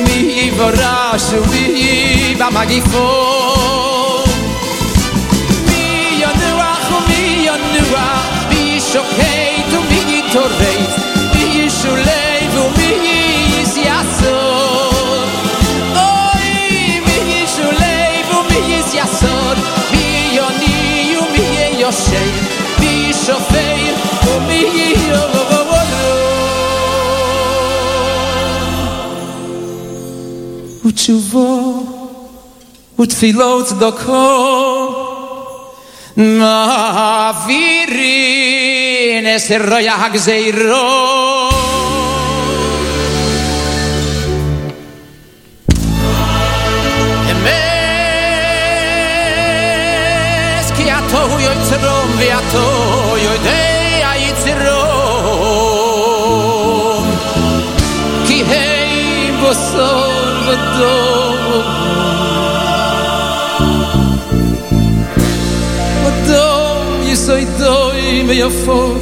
[0.03, 3.07] מי ברש ומי במגיפו
[5.65, 10.79] מי ינוח ומי ינוח מי שוקט ומי יתעורר
[11.35, 13.07] מי ישולב ומי
[13.61, 14.40] יסייסור
[18.53, 19.57] Μη Γιασόν,
[19.91, 20.05] μη
[20.35, 21.47] Ιωνίου, μη
[21.79, 22.35] Ιωσέι,
[22.79, 22.93] μη
[23.25, 23.87] Σοφέι,
[24.47, 24.61] μη
[25.09, 26.13] Ιωβοβοβολό.
[30.85, 31.51] Ουτσουβό,
[32.95, 34.29] οτφιλότ δοκό,
[36.13, 36.55] να
[37.45, 40.89] βυρίνες ροιά γζεϊρό,
[51.71, 54.81] התוהו יוצרום והתוהו יודע יצרום
[58.27, 60.11] כי הם בוסור
[60.47, 61.37] ודור
[66.05, 68.95] ודור יסוי דוי מיפור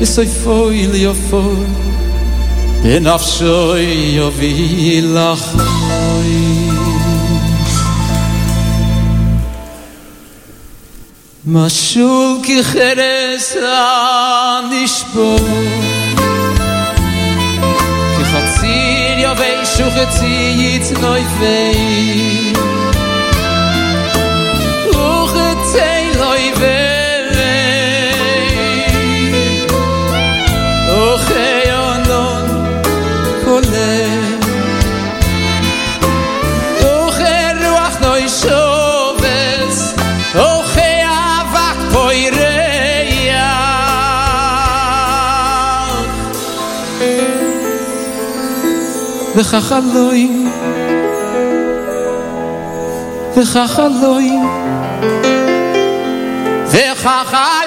[0.00, 1.54] יסוי פוי ליפור
[2.82, 3.82] בנפשוי
[4.16, 5.56] יוביל לך
[11.48, 15.38] משול כי חרס הנשבור
[18.16, 22.45] כי חציר יובי שוחצי יצנוי פי
[49.36, 50.48] וכך אלוהים
[53.36, 54.42] וכך אלוהים.
[56.66, 57.65] וכך אלוהים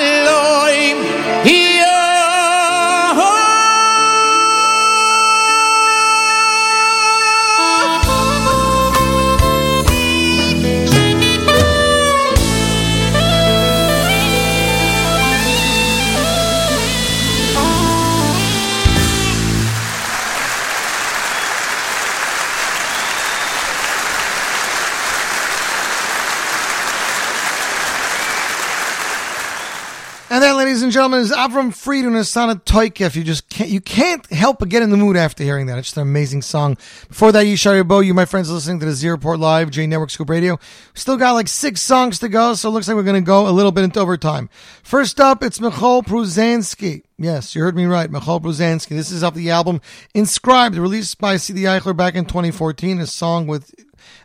[30.59, 33.15] ladies and gentlemen, is Avram Fried and Asana Toikef.
[33.15, 35.77] You just can't, you can't help but get in the mood after hearing that.
[35.77, 36.75] It's just an amazing song.
[37.07, 40.09] Before that, Yishai Ribo, you, my friends, listening to the Z Report Live, J Network
[40.09, 40.55] Scoop Radio.
[40.55, 43.25] We still got like six songs to go, so it looks like we're going to
[43.25, 44.49] go a little bit into overtime.
[44.83, 47.03] First up, it's Michal Pruzansky.
[47.17, 48.11] Yes, you heard me right.
[48.11, 48.89] Michal Pruzansky.
[48.89, 49.79] This is off the album
[50.13, 52.99] Inscribed, released by CD Eichler back in 2014.
[52.99, 53.73] A song with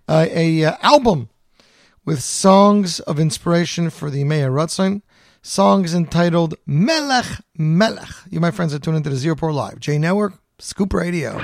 [0.09, 1.29] uh, a uh, album
[2.05, 5.03] with songs of inspiration for the Meir Rutzin
[5.45, 7.27] song is entitled Melech
[7.57, 8.09] Melech.
[8.31, 11.39] You, my friends, are tuned into the Z Report Live, J Network, Scoop Radio.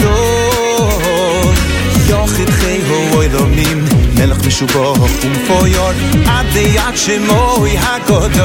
[2.06, 3.84] יוכיב חי הוי דומים
[4.14, 5.94] מלך משובח ומפויון
[6.26, 8.44] עד ביד שמוי הגדול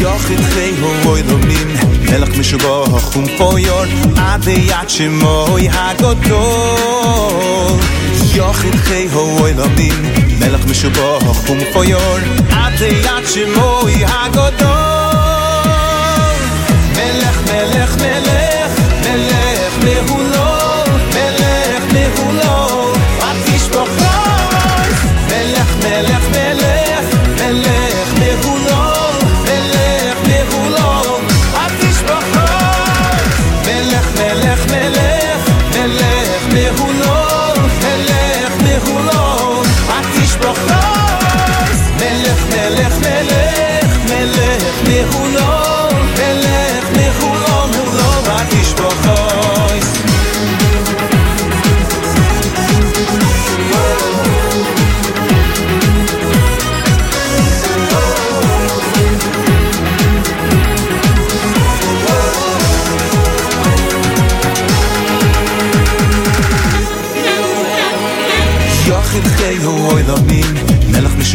[0.00, 7.10] יוכיב חי הוי דומים מלך משובח ומפויון עד ביד שמוי הגדול
[8.34, 14.93] יוכיב חי הוי דומים מלך משובח ומפויון עד יד שמוי הגדול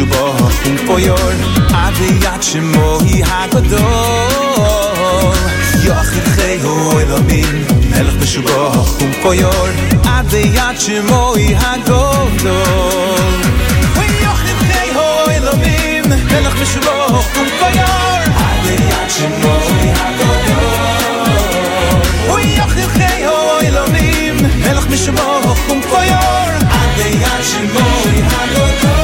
[0.00, 1.34] משובח ומפויון
[1.74, 3.80] עד יד שמוי הגדול
[5.82, 9.70] יוכיב חי הוא אלומים מלך משובח ומפויון
[10.04, 12.28] עד יד שמוי הגדול
[13.96, 21.16] ויוכיב חי הוא אלומים מלך משובח ומפויון עד יד שמוי הגדול
[22.34, 28.99] ויוכיב חי הוא אלומים מלך משובח ומפויון עד יד שמוי הגדול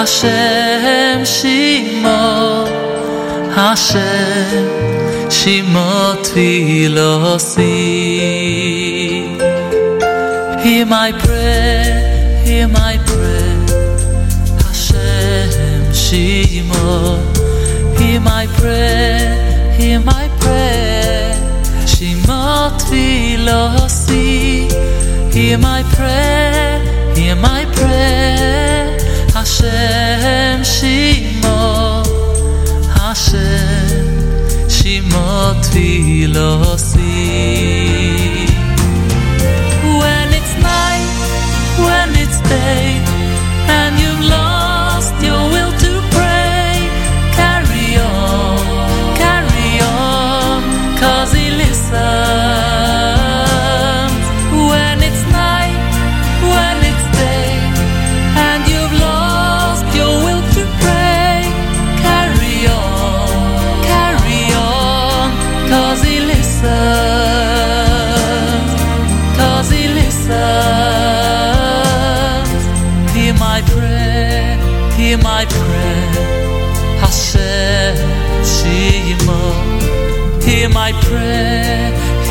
[0.00, 2.68] Hashem Shemot,
[3.52, 4.64] Hashem
[5.28, 7.60] Shemot Vilosi.
[10.62, 13.58] Hear my prayer, hear my prayer.
[14.64, 17.20] Hashem Shemot.
[17.98, 21.34] Hear my prayer, hear my prayer.
[21.84, 24.66] Shemot Vilosi.
[25.30, 26.80] Hear my prayer,
[27.14, 27.69] hear my prayer.
[29.60, 32.06] Hashem Shemot,
[32.96, 37.79] Hashem Shemot Vilosi.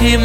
[0.10, 0.19] Prayer,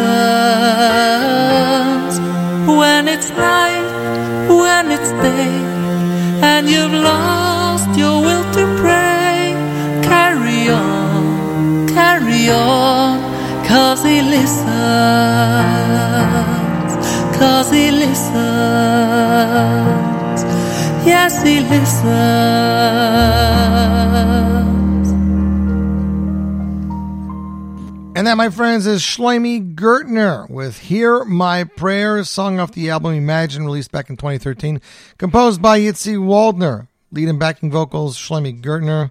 [0.00, 0.06] he.
[2.80, 3.88] When it's night,
[4.48, 5.50] when it's day,
[6.42, 9.54] and you've lost your will to pray,
[10.02, 13.20] carry on, carry on,
[13.66, 14.66] cause he listens,
[17.38, 18.36] cause he listens,
[21.06, 22.10] yes, he listens.
[28.20, 33.14] And that, my friends, is Shlomi Gertner with Hear My Prayers, song off the album
[33.14, 34.82] Imagine, released back in 2013,
[35.16, 39.10] composed by Yitzi Waldner, lead and backing vocals Shlomi Gertner,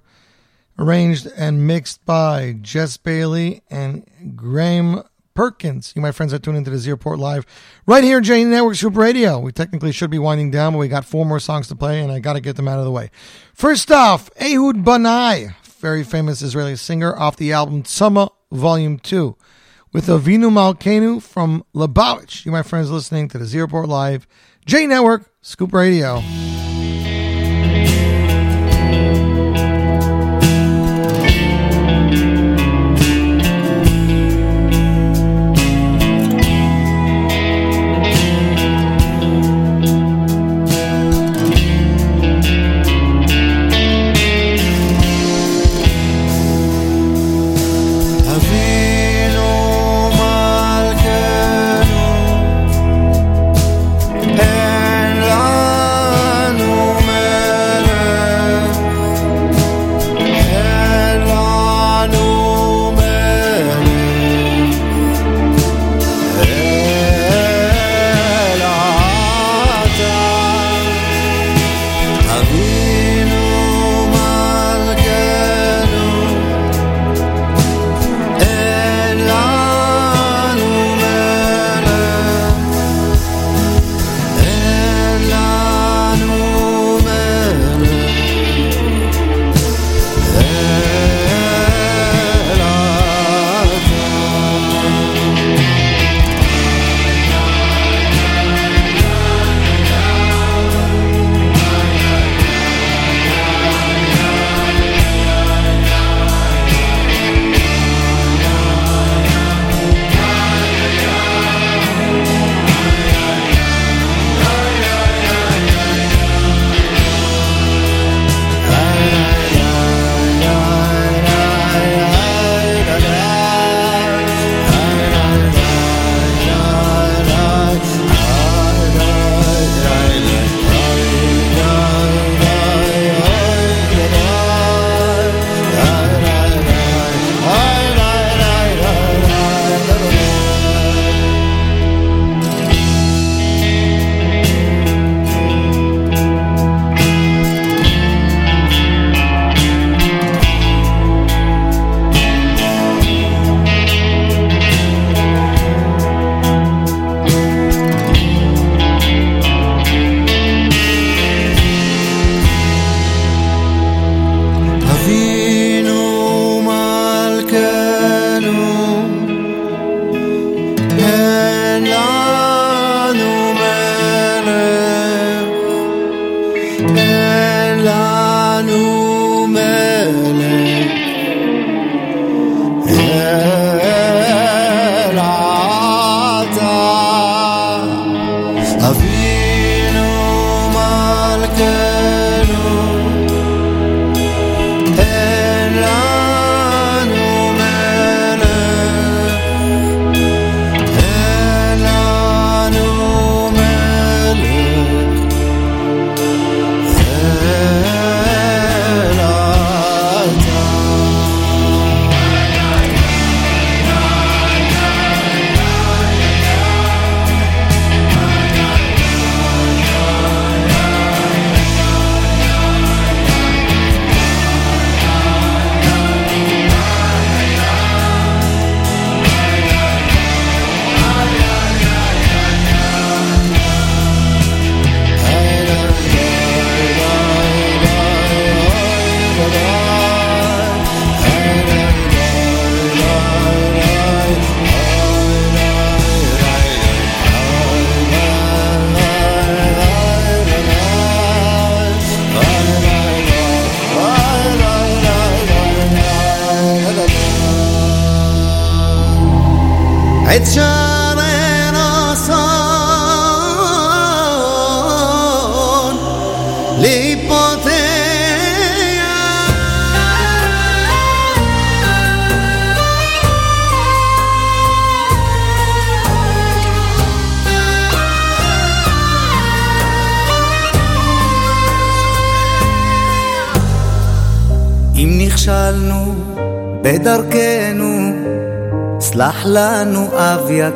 [0.77, 4.05] arranged and mixed by Jess Bailey and
[4.35, 5.01] Graham
[5.33, 5.91] Perkins.
[5.95, 7.47] You, my friends, are tuned into the Z Report Live
[7.87, 9.39] right here, J Network Scoop Radio.
[9.39, 12.11] We technically should be winding down, but we got four more songs to play, and
[12.11, 13.09] I got to get them out of the way.
[13.55, 19.35] First off, Ehud Banai, very famous Israeli singer, off the album Tzama Volume 2,
[19.93, 22.45] with Avinu Malkenu from Lubavitch.
[22.45, 24.27] You, my friends, listening to the Z Report Live,
[24.65, 26.21] J Network, Scoop Radio.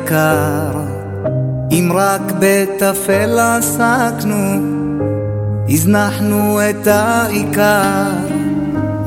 [0.04, 0.70] יקר.
[1.70, 4.60] אם רק בטפל עסקנו,
[5.68, 8.10] הזנחנו את העיקר.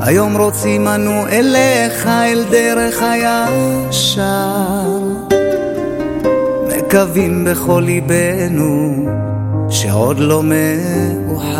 [0.00, 4.22] היום רוצים אנו אליך אל דרך הישר.
[6.68, 9.06] מקווים בכל ליבנו
[9.70, 11.58] שעוד לא מאוחר.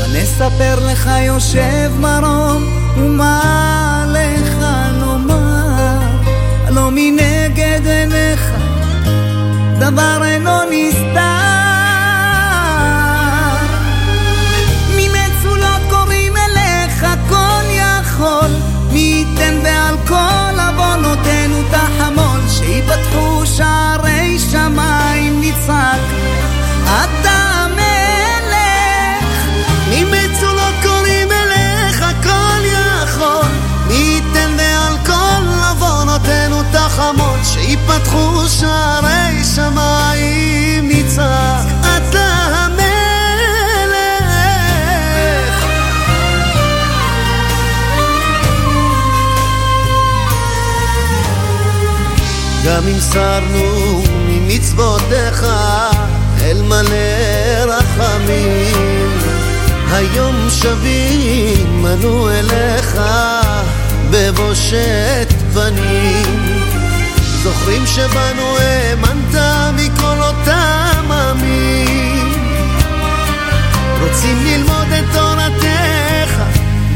[0.00, 2.62] מה נספר לך יושב מרום
[2.98, 3.77] ומה
[7.10, 8.50] מנגד עיניך
[9.78, 11.28] דבר אינו נסתר.
[14.96, 18.50] ממצולות קוראים אליך כל יכול,
[18.92, 26.17] מי ייתן ועל כל עוונותינו תחמול, שיפתחו שערי שמיים נצעק.
[36.98, 41.66] תחמול, שיפתחו שערי שמיים נצעק.
[41.80, 42.66] אתה
[52.64, 55.46] גם אם סרנו ממצוותיך
[56.42, 59.18] אל מלא רחמים
[59.92, 63.00] היום שבים אנו אליך
[64.10, 66.47] בבושת פנים
[67.42, 69.34] זוכרים שבנו האמנת
[69.76, 72.32] מכל אותם עמים.
[74.00, 76.42] רוצים ללמוד את תורתך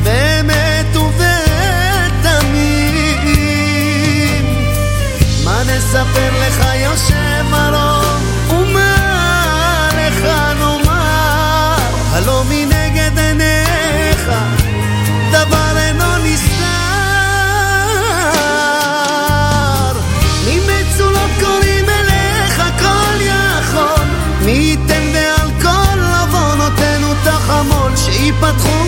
[0.02, 1.22] באמת ובתמים
[5.44, 10.24] מה נספר לך יושב מרום ומה לך
[10.58, 11.76] נאמר?
[12.12, 12.71] הלא מנגד
[28.42, 28.81] patron.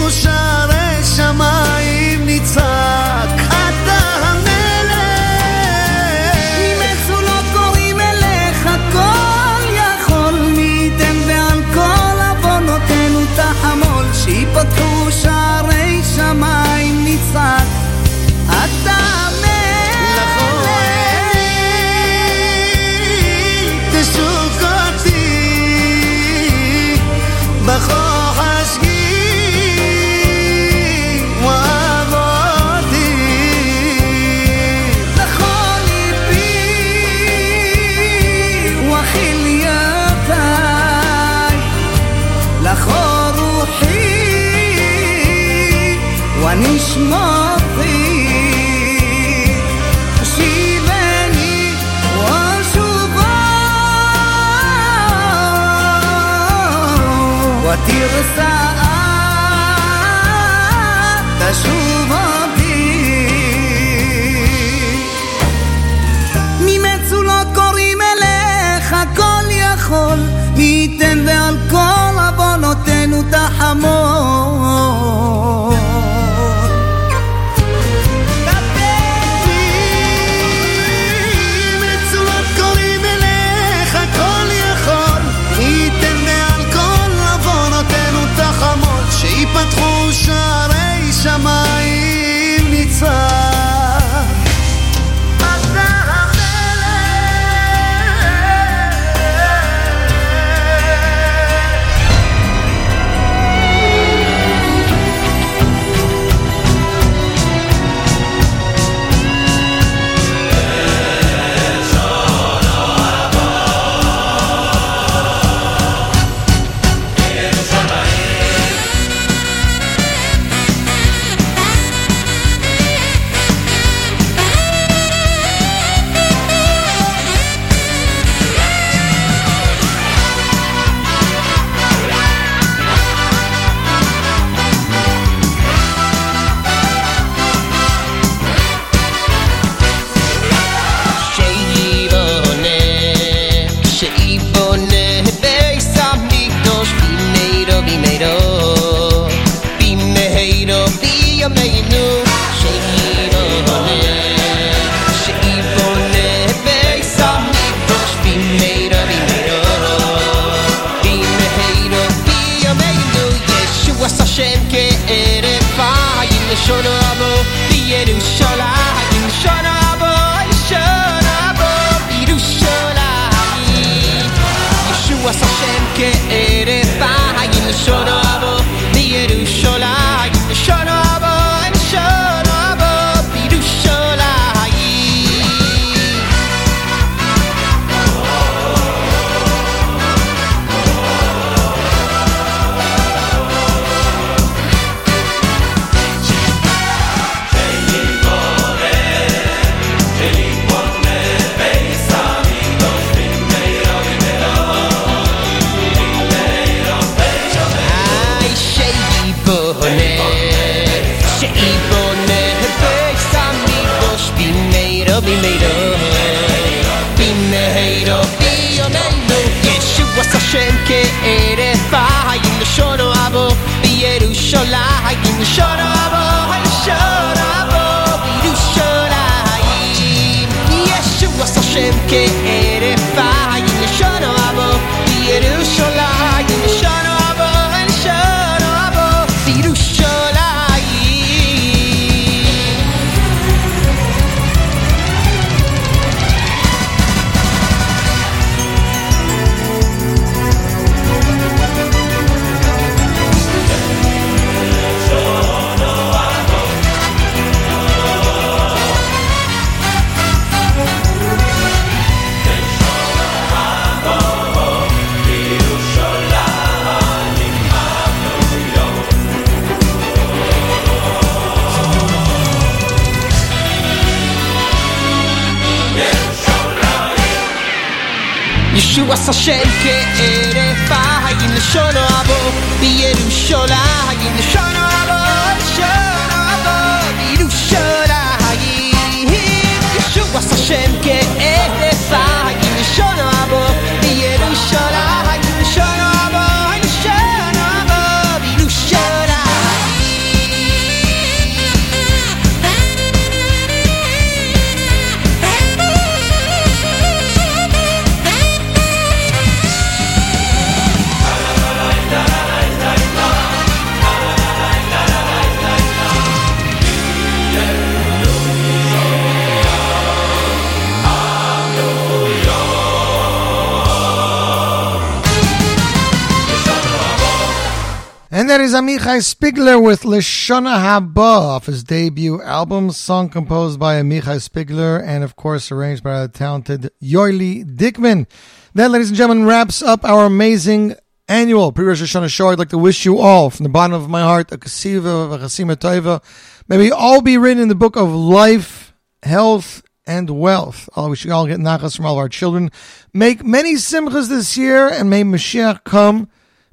[330.44, 336.04] Leshona Haba off his debut album, song composed by Amichai Spigler and of course arranged
[336.04, 338.26] by the talented Ruli Dickman.
[338.74, 340.96] That, ladies and gentlemen, wraps up our amazing
[341.28, 342.50] annual pre-Rosh Hashanah show.
[342.50, 345.38] I'd like to wish you all, from the bottom of my heart, a kasiva, a
[345.38, 346.22] chasima toiva.
[346.68, 348.92] May we all be written in the book of life,
[349.22, 350.90] health, and wealth.
[350.94, 352.70] Oh, we should all get nachas from all of our children.
[353.14, 356.28] Make many simchas this year, and may Mashiach come.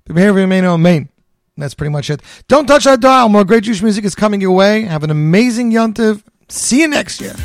[0.10, 1.08] Amen.
[1.58, 2.22] That's pretty much it.
[2.48, 3.30] Don't touch that dial.
[3.30, 4.84] More great Jewish music is coming your way.
[4.84, 6.24] Have an amazing yontiv.
[6.50, 7.36] See you next year.